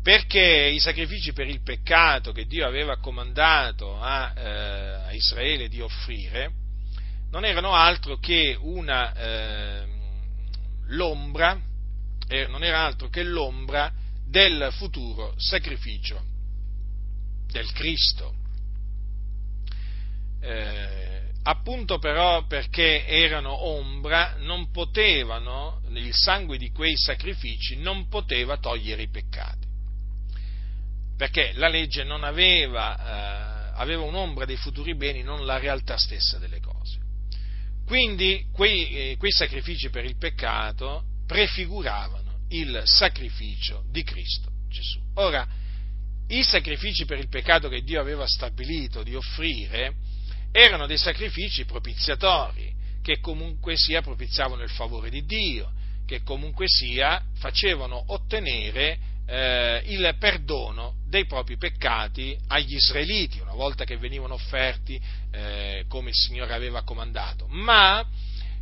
[0.03, 4.49] Perché i sacrifici per il peccato che Dio aveva comandato a, eh,
[5.07, 6.53] a Israele di offrire
[7.31, 9.87] non erano altro che una, eh,
[10.87, 11.61] l'ombra,
[12.27, 13.93] eh, non era altro che l'ombra
[14.27, 16.23] del futuro sacrificio
[17.51, 18.35] del Cristo.
[20.41, 28.59] Eh, appunto però perché erano ombra, non potevano, il sangue di quei sacrifici non poteva
[28.59, 29.68] togliere i peccati.
[31.19, 36.61] Perché la legge aveva, eh, aveva un'ombra dei futuri beni, non la realtà stessa delle
[36.61, 36.97] cose.
[37.85, 45.01] Quindi quei, eh, quei sacrifici per il peccato prefiguravano il sacrificio di Cristo Gesù.
[45.15, 45.45] Ora,
[46.29, 49.95] i sacrifici per il peccato che Dio aveva stabilito di offrire
[50.53, 52.73] erano dei sacrifici propiziatori,
[53.03, 55.73] che comunque sia propiziavano il favore di Dio,
[56.07, 58.99] che comunque sia facevano ottenere
[59.29, 65.01] eh, il perdono dei propri peccati agli israeliti, una volta che venivano offerti
[65.31, 67.47] eh, come il Signore aveva comandato.
[67.49, 68.05] Ma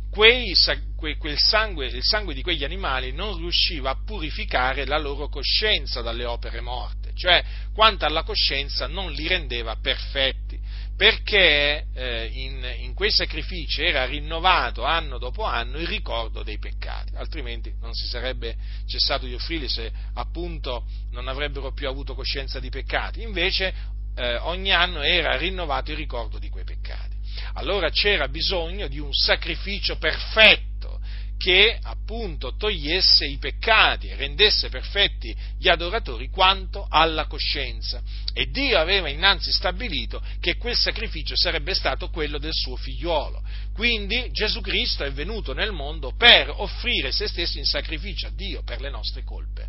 [0.09, 0.53] quei,
[0.95, 6.25] quel sangue, il sangue di quegli animali non riusciva a purificare la loro coscienza dalle
[6.25, 10.59] opere morte, cioè quanto alla coscienza non li rendeva perfetti
[10.97, 17.15] perché eh, in, in, quei sacrifici era rinnovato anno dopo anno il ricordo dei peccati,
[17.15, 18.55] altrimenti non si sarebbe
[18.87, 23.21] cessato di offrirli se appunto non avrebbero più avuto coscienza di peccati.
[23.21, 23.71] Invece
[24.15, 27.15] eh, ogni anno era rinnovato il ricordo di quei peccati.
[27.53, 30.96] Allora c'era bisogno di un sacrificio perfetto
[31.37, 38.01] che appunto togliesse i peccati e rendesse perfetti gli adoratori quanto alla coscienza.
[38.33, 43.43] E Dio aveva innanzi stabilito che quel sacrificio sarebbe stato quello del suo figliuolo.
[43.73, 48.63] Quindi Gesù Cristo è venuto nel mondo per offrire se stesso in sacrificio a Dio
[48.63, 49.67] per le nostre colpe.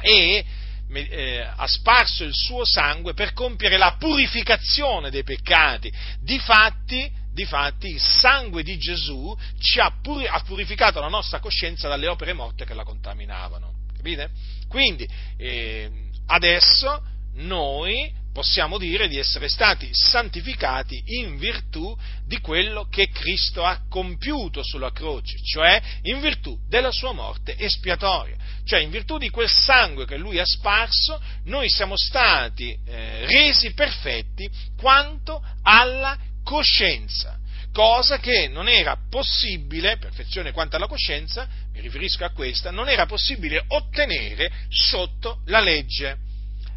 [0.00, 0.44] E
[0.90, 5.92] eh, ha sparso il suo sangue per compiere la purificazione dei peccati.
[6.20, 9.32] Difatti, Difatti il sangue di Gesù
[9.80, 13.74] ha, puri- ha, purificato la nostra coscienza dalle opere morte che la contaminavano.
[13.94, 14.30] Capite?
[14.66, 15.88] Quindi eh,
[16.26, 17.00] adesso
[17.34, 21.96] noi possiamo dire di essere stati santificati in virtù
[22.26, 28.36] di quello che Cristo ha compiuto sulla croce, cioè in virtù della sua morte espiatoria,
[28.64, 33.72] cioè in virtù di quel sangue che lui ha sparso, noi siamo stati eh, resi
[33.74, 37.38] perfetti quanto alla coscienza,
[37.74, 43.04] cosa che non era possibile, perfezione quanto alla coscienza, mi riferisco a questa, non era
[43.04, 46.16] possibile ottenere sotto la legge.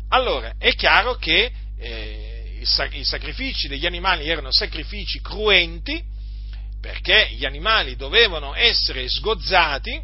[0.10, 1.50] Allora, è chiaro che
[1.80, 6.04] eh, i sacrifici degli animali erano sacrifici cruenti,
[6.82, 10.02] perché gli animali dovevano essere sgozzati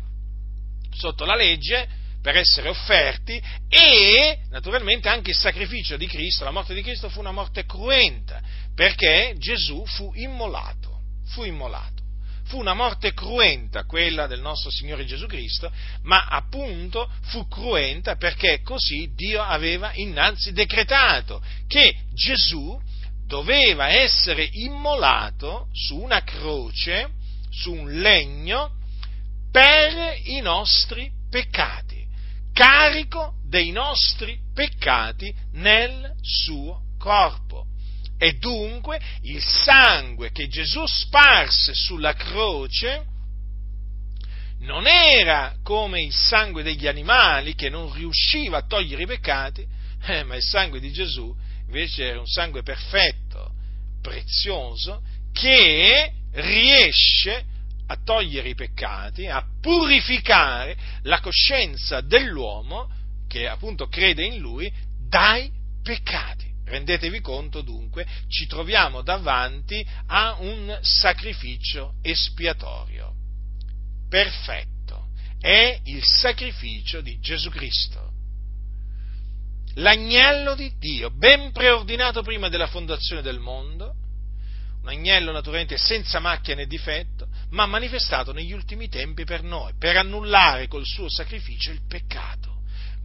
[0.96, 1.90] sotto la legge
[2.22, 7.20] per essere offerti e naturalmente anche il sacrificio di Cristo, la morte di Cristo fu
[7.20, 8.42] una morte cruenta,
[8.78, 11.00] perché Gesù fu immolato,
[11.30, 12.04] fu immolato.
[12.44, 15.72] Fu una morte cruenta quella del nostro Signore Gesù Cristo,
[16.04, 22.80] ma appunto fu cruenta perché così Dio aveva innanzi decretato che Gesù
[23.26, 27.10] doveva essere immolato su una croce,
[27.50, 28.76] su un legno,
[29.52, 32.06] per i nostri peccati,
[32.54, 37.67] carico dei nostri peccati nel suo corpo.
[38.18, 43.06] E dunque il sangue che Gesù sparse sulla croce
[44.60, 49.66] non era come il sangue degli animali che non riusciva a togliere i peccati,
[50.06, 51.36] eh, ma il sangue di Gesù
[51.68, 53.52] invece era un sangue perfetto,
[54.02, 57.44] prezioso, che riesce
[57.88, 62.90] a togliere i peccati, a purificare la coscienza dell'uomo
[63.28, 64.72] che appunto crede in lui
[65.08, 65.52] dai
[65.84, 66.47] peccati.
[66.68, 73.14] Rendetevi conto dunque, ci troviamo davanti a un sacrificio espiatorio.
[74.10, 75.08] Perfetto.
[75.40, 78.12] È il sacrificio di Gesù Cristo.
[79.76, 83.94] L'agnello di Dio, ben preordinato prima della fondazione del mondo,
[84.82, 89.96] un agnello naturalmente senza macchia né difetto, ma manifestato negli ultimi tempi per noi, per
[89.96, 92.57] annullare col suo sacrificio il peccato.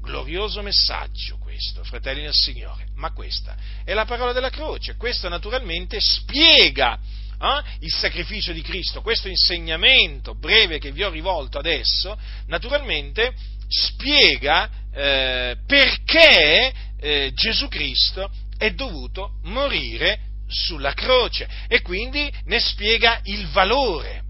[0.03, 6.01] Glorioso messaggio questo, fratelli del Signore, ma questa è la parola della croce, questo naturalmente
[6.01, 6.99] spiega
[7.41, 13.33] eh, il sacrificio di Cristo, questo insegnamento breve che vi ho rivolto adesso, naturalmente
[13.69, 20.19] spiega eh, perché eh, Gesù Cristo è dovuto morire
[20.49, 24.23] sulla croce e quindi ne spiega il valore,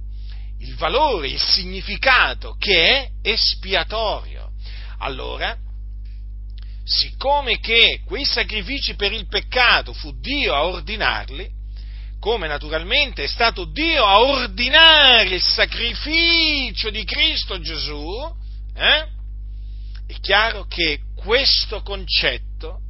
[0.59, 4.51] il valore, il significato che è espiatorio.
[4.99, 5.57] Allora,
[6.85, 11.49] siccome che quei sacrifici per il peccato fu Dio a ordinarli,
[12.19, 18.07] come naturalmente è stato Dio a ordinare il sacrificio di Cristo Gesù,
[18.75, 19.07] eh,
[20.07, 22.81] è chiaro che questo concetto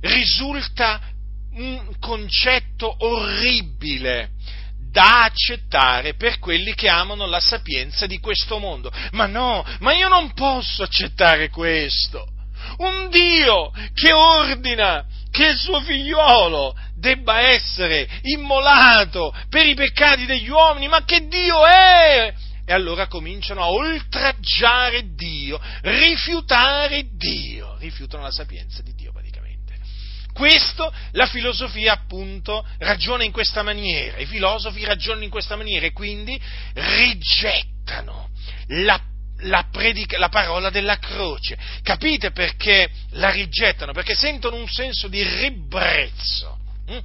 [0.00, 1.00] risulta
[1.54, 4.30] un concetto orribile
[4.90, 8.90] da accettare per quelli che amano la sapienza di questo mondo.
[9.12, 12.26] Ma no, ma io non posso accettare questo.
[12.78, 20.48] Un Dio che ordina che il suo figliolo debba essere immolato per i peccati degli
[20.48, 22.34] uomini, ma che Dio è?
[22.64, 29.76] E allora cominciano a oltraggiare Dio, rifiutare Dio, rifiutano la sapienza di Dio praticamente.
[30.32, 35.92] Questo la filosofia appunto ragiona in questa maniera, i filosofi ragionano in questa maniera e
[35.92, 36.40] quindi
[36.74, 38.28] rigettano
[38.66, 39.00] la
[39.42, 41.56] la, predica, la, parola della croce.
[41.82, 43.92] Capite perché la rigettano?
[43.92, 46.98] Perché sentono un senso di ribrezzo, hm?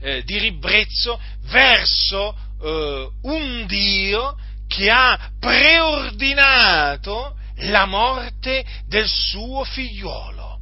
[0.00, 10.58] eh, di ribrezzo verso eh, un Dio che ha preordinato la morte del suo figliolo.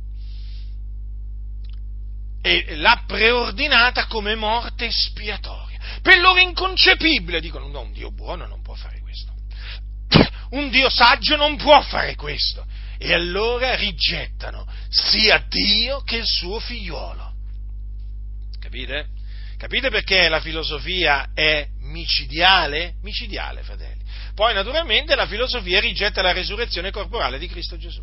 [2.40, 5.78] E l'ha preordinata come morte espiatoria.
[6.00, 9.32] Per loro inconcepibile, dicono, no, un Dio buono non può fare questo.
[10.50, 12.64] Un Dio saggio non può fare questo.
[12.98, 17.32] E allora rigettano sia Dio che il suo figliuolo.
[18.58, 19.06] Capite?
[19.56, 22.94] Capite perché la filosofia è micidiale?
[23.02, 24.02] Micidiale, fratelli.
[24.34, 28.02] Poi, naturalmente, la filosofia rigetta la resurrezione corporale di Cristo Gesù.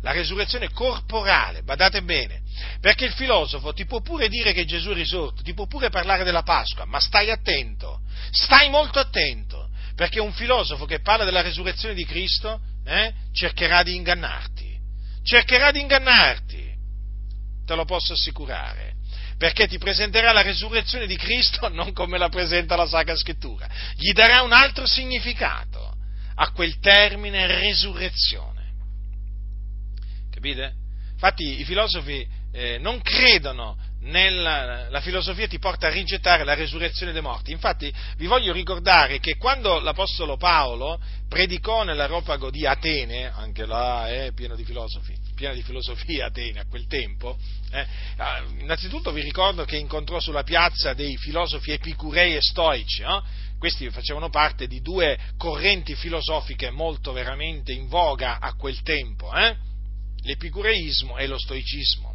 [0.00, 2.42] La resurrezione corporale, badate bene,
[2.80, 6.24] perché il filosofo ti può pure dire che Gesù è risorto, ti può pure parlare
[6.24, 8.00] della Pasqua, ma stai attento,
[8.30, 13.94] stai molto attento, perché un filosofo che parla della resurrezione di Cristo eh, cercherà di
[13.94, 14.78] ingannarti,
[15.22, 16.74] cercherà di ingannarti,
[17.64, 18.94] te lo posso assicurare
[19.36, 24.12] perché ti presenterà la resurrezione di Cristo non come la presenta la Sacra Scrittura, gli
[24.12, 25.96] darà un altro significato
[26.36, 28.72] a quel termine resurrezione.
[30.30, 30.72] Capite?
[31.12, 37.12] Infatti i filosofi eh, non credono nella la filosofia ti porta a rigettare la resurrezione
[37.12, 37.50] dei morti.
[37.50, 44.32] Infatti vi voglio ricordare che quando l'Apostolo Paolo predicò nell'aeropago di Atene, anche là è
[44.32, 47.36] pieno di filosofi, piena di filosofia Atene a quel tempo,
[47.72, 47.86] eh,
[48.18, 53.20] ah, innanzitutto vi ricordo che incontrò sulla piazza dei filosofi epicurei e stoici, eh?
[53.58, 59.56] questi facevano parte di due correnti filosofiche molto veramente in voga a quel tempo, eh?
[60.22, 62.13] l'epicureismo e lo stoicismo.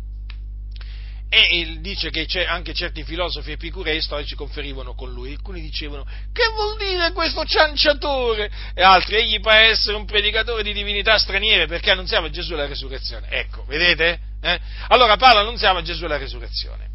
[1.32, 5.34] E dice che anche certi filosofi epicurei storici conferivano con lui.
[5.34, 8.50] Alcuni dicevano, che vuol dire questo cianciatore?
[8.74, 13.30] E altri, egli può essere un predicatore di divinità straniere perché annunziava Gesù la resurrezione.
[13.30, 14.20] Ecco, vedete?
[14.42, 14.60] Eh?
[14.88, 16.90] Allora Paolo annunziava Gesù la resurrezione.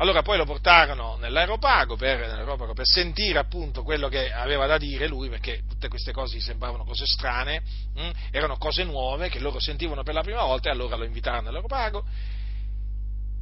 [0.00, 5.08] Allora poi lo portarono nell'aeropago per, nell'aeropago per, sentire appunto quello che aveva da dire
[5.08, 7.62] lui, perché tutte queste cose gli sembravano cose strane,
[7.94, 8.10] hm?
[8.30, 12.04] erano cose nuove che loro sentivano per la prima volta e allora lo invitarono nell'aeropago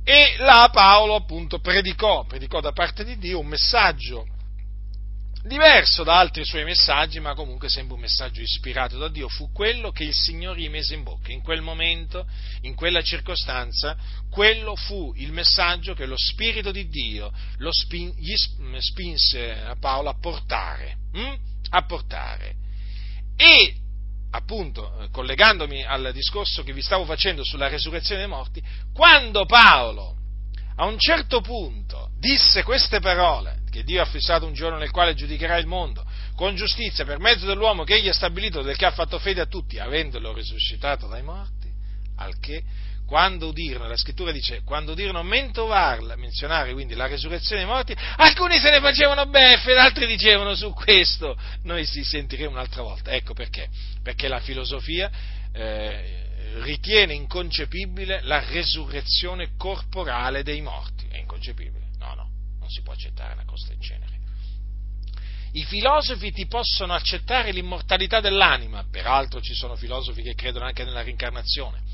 [0.08, 4.28] e là Paolo appunto predicò, predicò da parte di Dio un messaggio
[5.42, 9.90] diverso da altri suoi messaggi, ma comunque sempre un messaggio ispirato da Dio, fu quello
[9.90, 11.32] che il Signore gli mise in bocca.
[11.32, 12.24] In quel momento,
[12.60, 13.96] in quella circostanza,
[14.30, 17.32] quello fu il messaggio che lo Spirito di Dio
[17.70, 18.34] spin, gli
[18.78, 20.98] spinse a Paolo a portare.
[21.14, 21.34] Hm?
[21.70, 22.54] A portare.
[23.36, 23.74] E
[24.30, 28.62] appunto, eh, collegandomi al discorso che vi stavo facendo sulla resurrezione dei morti,
[28.92, 30.14] quando Paolo
[30.76, 35.14] a un certo punto disse queste parole, che Dio ha fissato un giorno nel quale
[35.14, 36.04] giudicherà il mondo,
[36.34, 39.46] con giustizia per mezzo dell'uomo che egli ha stabilito, del che ha fatto fede a
[39.46, 41.70] tutti, avendolo risuscitato dai morti,
[42.16, 42.62] al che
[43.06, 48.58] quando udirono, la scrittura dice, quando udirono mentovarla, menzionare quindi la resurrezione dei morti, alcuni
[48.58, 53.12] se ne facevano beffe altri dicevano su questo, noi si sentiremo un'altra volta.
[53.12, 53.68] Ecco perché,
[54.02, 55.08] perché la filosofia
[55.52, 56.24] eh,
[56.62, 61.06] ritiene inconcepibile la resurrezione corporale dei morti.
[61.08, 61.86] È inconcepibile?
[62.00, 62.28] No, no,
[62.58, 64.14] non si può accettare una cosa del genere.
[65.52, 71.02] I filosofi ti possono accettare l'immortalità dell'anima, peraltro ci sono filosofi che credono anche nella
[71.02, 71.85] rincarnazione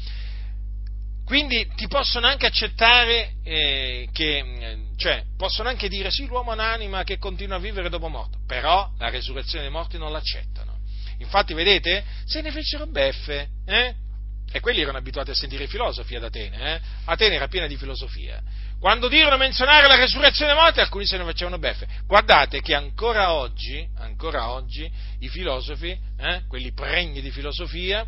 [1.24, 7.04] quindi ti possono anche accettare, eh, che, cioè, possono anche dire sì, l'uomo ha un'anima
[7.04, 10.80] che continua a vivere dopo morto, però la resurrezione dei morti non l'accettano.
[11.18, 13.94] Infatti, vedete, se ne fecero beffe, eh?
[14.54, 16.80] E quelli erano abituati a sentire i filosofi ad Atene, eh?
[17.06, 18.42] Atene era piena di filosofia.
[18.78, 21.86] Quando dirono menzionare la resurrezione dei morti, alcuni se ne facevano beffe.
[22.04, 24.90] Guardate che ancora oggi, ancora oggi,
[25.20, 26.42] i filosofi, eh?
[26.48, 28.04] quelli pregni di filosofia,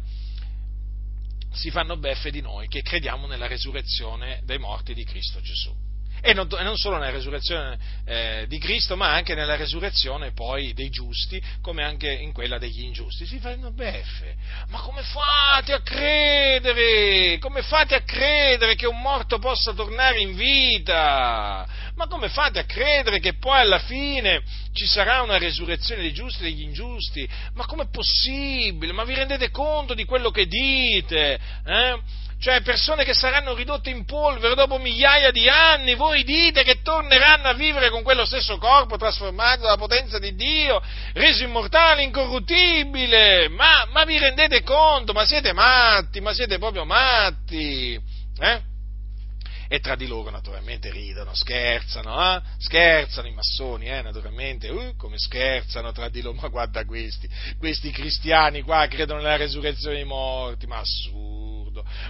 [1.55, 5.84] si fanno beffe di noi che crediamo nella resurrezione dei morti di Cristo Gesù.
[6.27, 10.73] E non, e non solo nella resurrezione eh, di Cristo, ma anche nella resurrezione poi
[10.73, 13.27] dei giusti, come anche in quella degli ingiusti.
[13.27, 14.35] Si fanno beffe.
[14.69, 17.37] Ma come fate a credere?
[17.41, 21.69] Come fate a credere che un morto possa tornare in vita?
[21.95, 24.43] Ma come fate a credere che poi alla fine
[24.73, 27.29] ci sarà una resurrezione dei giusti e degli ingiusti?
[27.53, 28.95] Ma com'è possibile?
[28.95, 31.39] Ma vi rendete conto di quello che dite?
[31.67, 32.23] Eh?
[32.39, 37.49] Cioè persone che saranno ridotte in polvere dopo migliaia di anni, voi dite che torneranno
[37.49, 40.83] a vivere con quello stesso corpo trasformato dalla potenza di Dio,
[41.15, 45.13] reso immortale, incorruttibile, ma, ma vi rendete conto?
[45.13, 47.99] Ma siete matti, ma siete proprio matti,
[48.39, 48.73] eh?
[49.69, 52.43] e tra di loro naturalmente ridono, scherzano, eh?
[52.59, 54.03] scherzano i massoni, eh?
[54.03, 57.29] naturalmente, uh, come scherzano tra di loro, ma guarda questi,
[57.59, 60.79] questi cristiani qua credono nella resurrezione dei morti, ma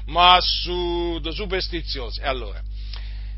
[0.06, 2.20] ma assurdo, superstiziosi.
[2.20, 2.62] E allora,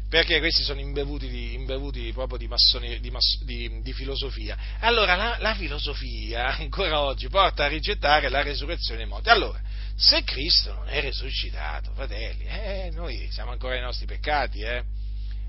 [0.09, 3.13] perché questi sono imbevuti, di, imbevuti proprio di, massoni, di,
[3.45, 4.57] di, di filosofia.
[4.81, 9.29] Allora la, la, filosofia ancora oggi porta a rigettare la resurrezione dei morti.
[9.31, 9.61] Allora,
[9.97, 14.83] se Cristo non è risuscitato, fratelli, eh, noi siamo ancora nei nostri peccati, eh?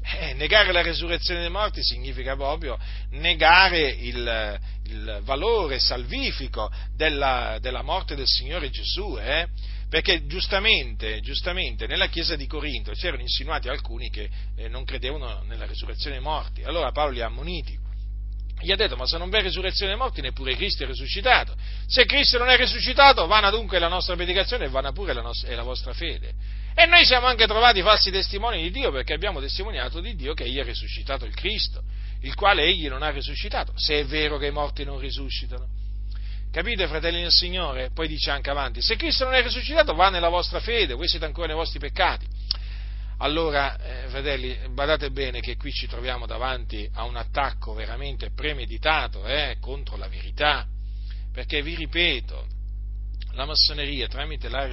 [0.10, 7.82] Eh, negare la resurrezione dei morti significa proprio negare il, il valore salvifico della, della,
[7.82, 9.48] morte del Signore Gesù, eh?
[9.90, 15.66] Perché giustamente, giustamente, nella chiesa di Corinto c'erano insinuati alcuni che eh, non credevano nella
[15.66, 17.86] resurrezione dei morti, allora Paolo li ha ammoniti
[18.60, 21.56] gli ha detto, ma se non v'è risurrezione dei morti, neppure Cristo è risuscitato.
[21.86, 25.54] Se Cristo non è risuscitato, vana dunque la nostra predicazione e vana pure la, nostra,
[25.54, 26.34] la vostra fede.
[26.74, 30.46] E noi siamo anche trovati falsi testimoni di Dio perché abbiamo testimoniato di Dio che
[30.46, 31.84] egli ha risuscitato il Cristo,
[32.22, 35.68] il quale egli non ha risuscitato, se è vero che i morti non risuscitano.
[36.58, 37.92] Capite, fratelli del Signore?
[37.92, 41.26] Poi dice anche avanti, se Cristo non è risuscitato, va nella vostra fede, voi siete
[41.26, 42.26] ancora nei vostri peccati.
[43.20, 49.24] Allora, eh, fratelli, badate bene che qui ci troviamo davanti a un attacco veramente premeditato
[49.28, 50.66] eh, contro la verità,
[51.32, 52.48] perché vi ripeto,
[53.34, 54.68] la massoneria tramite la,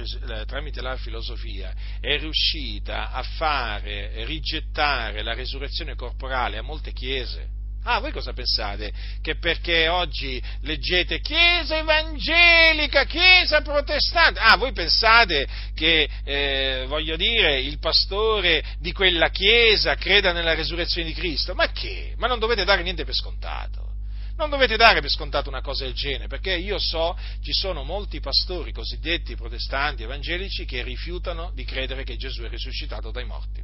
[0.47, 7.47] tramite la, filosofia è riuscita a fare rigettare la resurrezione corporale a molte chiese.
[7.87, 8.91] Ah, voi cosa pensate?
[9.21, 14.39] Che perché oggi leggete Chiesa evangelica, Chiesa protestante?
[14.39, 21.05] Ah, voi pensate che, eh, voglio dire, il pastore di quella Chiesa creda nella resurrezione
[21.05, 21.53] di Cristo?
[21.53, 22.15] Ma che?
[22.17, 23.93] Ma non dovete dare niente per scontato.
[24.35, 28.19] Non dovete dare per scontato una cosa del genere, perché io so ci sono molti
[28.19, 33.61] pastori cosiddetti protestanti evangelici che rifiutano di credere che Gesù è risuscitato dai morti.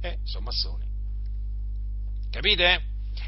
[0.00, 0.95] Eh, sono massoni.
[2.36, 2.82] Capite?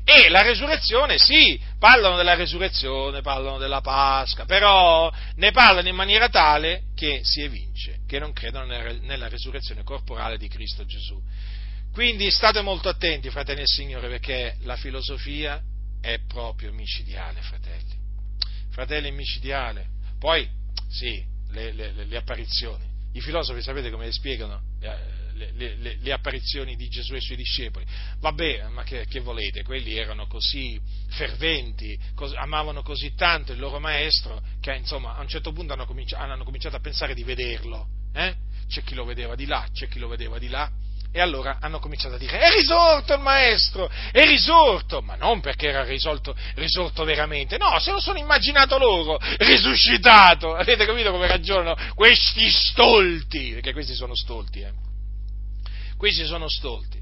[0.05, 6.29] E la resurrezione, sì, parlano della resurrezione, parlano della Pasqua, però ne parlano in maniera
[6.29, 11.19] tale che si evince, che non credono nella resurrezione corporale di Cristo Gesù.
[11.91, 15.59] Quindi state molto attenti, fratelli e Signore, perché la filosofia
[16.03, 17.97] è proprio micidiale, fratelli.
[18.71, 19.87] Fratelli, micidiale.
[20.19, 20.47] Poi,
[20.91, 22.85] sì, le, le, le apparizioni.
[23.15, 24.61] I filosofi sapete come le spiegano?
[25.39, 27.87] Le, le, le, apparizioni di Gesù e i suoi discepoli.
[28.19, 29.63] Vabbè, ma che, che volete?
[29.63, 35.29] Quelli erano così ferventi, cos, amavano così tanto il loro maestro che insomma a un
[35.29, 37.87] certo punto hanno cominciato, hanno cominciato a pensare di vederlo.
[38.13, 38.35] Eh?
[38.69, 40.71] C'è chi lo vedeva di là, c'è chi lo vedeva di là.
[41.11, 45.69] E allora hanno cominciato a dire, è risorto il maestro, è risorto, ma non perché
[45.69, 51.75] era risorto, risorto veramente, no, se lo sono immaginato loro, risuscitato, avete capito come ragionano
[51.95, 54.88] questi stolti, perché questi sono stolti, eh
[55.99, 56.99] questi sono stolti.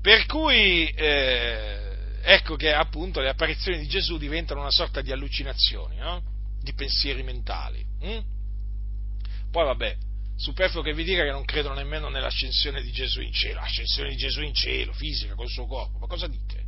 [0.00, 5.96] Per cui eh, ecco che appunto le apparizioni di Gesù diventano una sorta di allucinazioni,
[5.96, 6.22] no?
[6.60, 7.84] di pensieri mentali.
[8.00, 8.22] Hm?
[9.50, 9.96] Poi vabbè,
[10.36, 14.16] superfluo che vi dica che non credono nemmeno nell'ascensione di Gesù in cielo, l'ascensione di
[14.16, 16.63] Gesù in cielo, fisica, col suo corpo, ma cosa dite?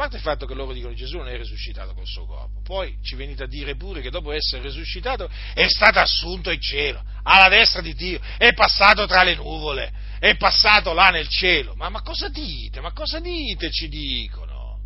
[0.00, 3.16] Parte il fatto che loro dicono Gesù non è risuscitato col suo corpo, poi ci
[3.16, 7.82] venite a dire pure che dopo essere risuscitato è stato assunto in cielo, alla destra
[7.82, 11.74] di Dio, è passato tra le nuvole, è passato là nel cielo.
[11.74, 12.80] Ma, ma cosa dite?
[12.80, 13.70] Ma cosa dite?
[13.70, 14.80] Ci dicono.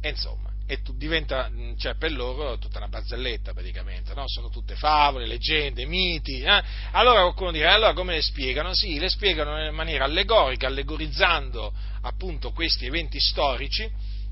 [0.00, 4.22] E insomma, e diventa, cioè per loro tutta una barzelletta praticamente, no?
[4.28, 6.42] Sono tutte favole, leggende, miti.
[6.42, 6.62] Eh?
[6.92, 8.72] Allora qualcuno dirà, allora come le spiegano?
[8.72, 11.72] Sì, le spiegano in maniera allegorica, allegorizzando
[12.02, 13.82] appunto questi eventi storici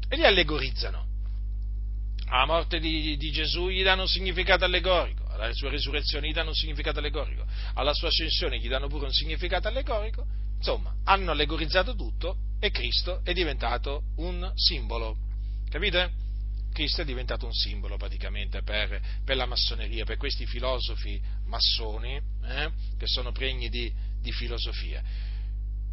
[0.09, 1.06] e li allegorizzano.
[2.28, 6.51] Alla morte di, di Gesù gli danno un significato allegorico, alla sua risurrezione gli danno
[6.51, 7.44] un significato allegorico,
[7.74, 10.24] alla sua ascensione gli danno pure un significato allegorico,
[10.56, 15.16] insomma, hanno allegorizzato tutto e Cristo è diventato un simbolo.
[15.69, 16.27] Capite?
[16.73, 22.70] Cristo è diventato un simbolo praticamente per, per la massoneria, per questi filosofi massoni eh,
[22.97, 25.03] che sono pregni di, di, filosofia.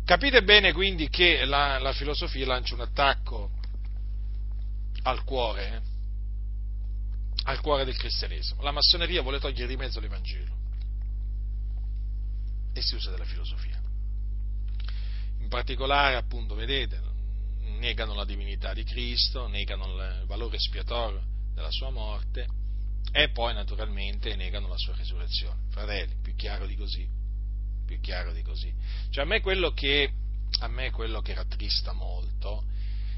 [0.04, 3.50] Capite bene quindi che la, la filosofia lancia un attacco
[5.04, 5.82] al cuore, eh,
[7.46, 8.62] al cuore del cristianesimo.
[8.62, 10.54] La massoneria vuole togliere di mezzo l'Evangelo
[12.74, 13.82] e si usa della filosofia.
[15.40, 17.00] In particolare, appunto, vedete,
[17.80, 21.22] negano la divinità di Cristo, negano il valore espiatorio
[21.54, 22.48] della sua morte
[23.12, 25.62] e poi naturalmente negano la sua risurrezione.
[25.70, 27.08] Fratelli, più chiaro di così,
[27.86, 28.74] più chiaro di così.
[29.10, 30.12] Cioè a me quello che,
[30.60, 32.64] a me quello che rattrista molto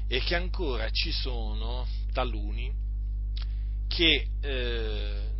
[0.06, 2.72] è che ancora ci sono taluni
[3.88, 5.30] che eh,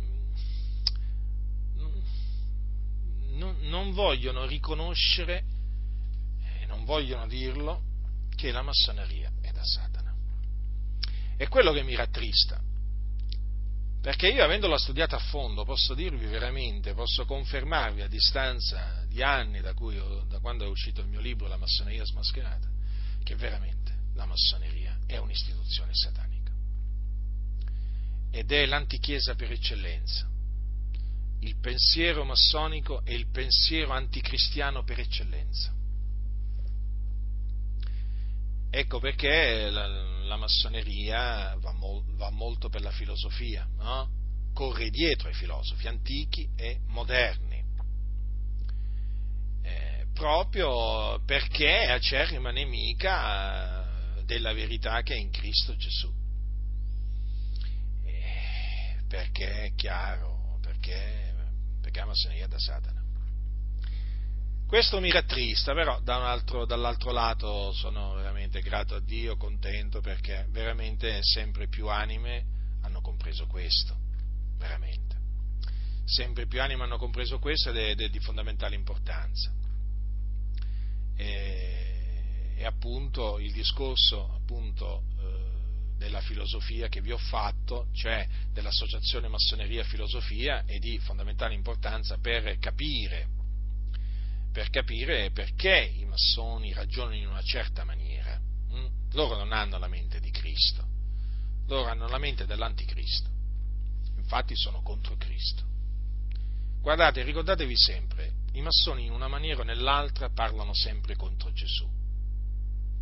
[3.33, 5.43] non, non, vogliono riconoscere
[6.59, 7.88] e non vogliono dirlo
[8.39, 10.15] che la massoneria è da Satana.
[11.35, 12.57] È quello che mi rattrista,
[14.01, 19.59] perché io avendola studiata a fondo posso dirvi veramente, posso confermarvi a distanza di anni
[19.59, 22.69] da, ho, da quando è uscito il mio libro La massoneria smascherata,
[23.23, 26.37] che veramente la massoneria è un'istituzione satanica
[28.31, 30.27] ed è l'antichiesa per eccellenza.
[31.41, 35.73] Il pensiero massonico è il pensiero anticristiano per eccellenza.
[38.71, 44.17] Ecco perché la, la massoneria va, mol, va, molto per la filosofia, no?
[44.53, 47.63] corre dietro ai filosofi antichi e moderni,
[49.63, 53.87] eh, proprio perché è acerrima nemica
[54.25, 56.19] della verità che è in Cristo Gesù
[59.09, 61.33] perché è chiaro, perché,
[61.81, 62.98] perché la massoneria è da Satana.
[64.69, 70.45] Questo mi rattrista, però da altro, dall'altro lato sono veramente grato a Dio, contento, perché
[70.51, 72.45] veramente sempre più anime
[72.83, 73.97] hanno compreso questo,
[74.59, 75.15] veramente.
[76.05, 79.51] Sempre più anime hanno compreso questo ed è, ed è di fondamentale importanza.
[81.15, 88.23] E, e appunto il discorso appunto, eh, della filosofia che vi ho fatto, cioè
[88.53, 93.38] dell'associazione massoneria filosofia, è di fondamentale importanza per capire,
[94.51, 98.39] per capire perché i massoni ragionano in una certa maniera.
[98.71, 98.87] Hm?
[99.11, 100.85] Loro non hanno la mente di Cristo,
[101.67, 103.29] loro hanno la mente dell'anticristo,
[104.17, 105.63] infatti sono contro Cristo.
[106.81, 111.87] Guardate, ricordatevi sempre, i massoni in una maniera o nell'altra parlano sempre contro Gesù.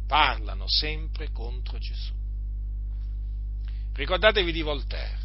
[0.07, 2.13] Parlano sempre contro Gesù.
[3.93, 5.19] Ricordatevi di Voltaire,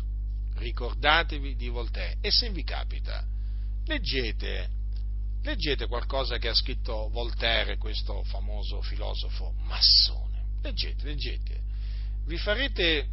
[0.56, 3.24] ricordatevi di Voltaire e se vi capita,
[3.84, 4.80] leggete
[5.42, 10.44] leggete qualcosa che ha scritto Voltaire, questo famoso filosofo massone.
[10.62, 11.60] Leggete, leggete.
[12.26, 13.08] Vi farete,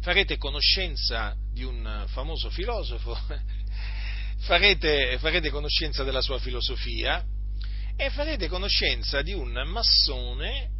[0.00, 3.18] farete conoscenza di un famoso filosofo,
[4.40, 7.24] farete, farete conoscenza della sua filosofia
[7.96, 10.70] e farete conoscenza di un massone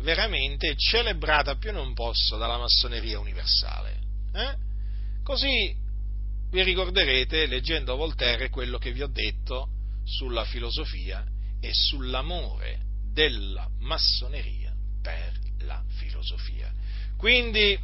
[0.00, 3.98] veramente celebrata più non posso dalla massoneria universale.
[4.32, 4.54] Eh?
[5.24, 5.74] Così
[6.50, 9.70] vi ricorderete, leggendo Voltaire, quello che vi ho detto
[10.08, 11.24] sulla filosofia
[11.60, 12.80] e sull'amore
[13.12, 14.72] della massoneria
[15.02, 16.72] per la filosofia.
[17.16, 17.78] Quindi,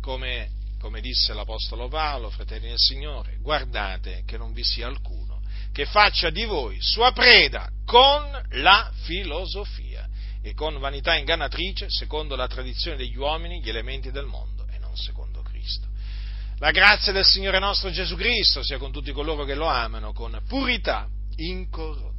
[0.00, 5.40] come, come disse l'Apostolo Paolo, fratelli del Signore, guardate che non vi sia alcuno
[5.72, 10.06] che faccia di voi sua preda con la filosofia
[10.42, 14.94] e con vanità ingannatrice, secondo la tradizione degli uomini, gli elementi del mondo e non
[14.96, 15.88] secondo Cristo.
[16.58, 20.40] La grazia del Signore nostro Gesù Cristo sia con tutti coloro che lo amano con
[20.46, 22.11] purità incorrotta.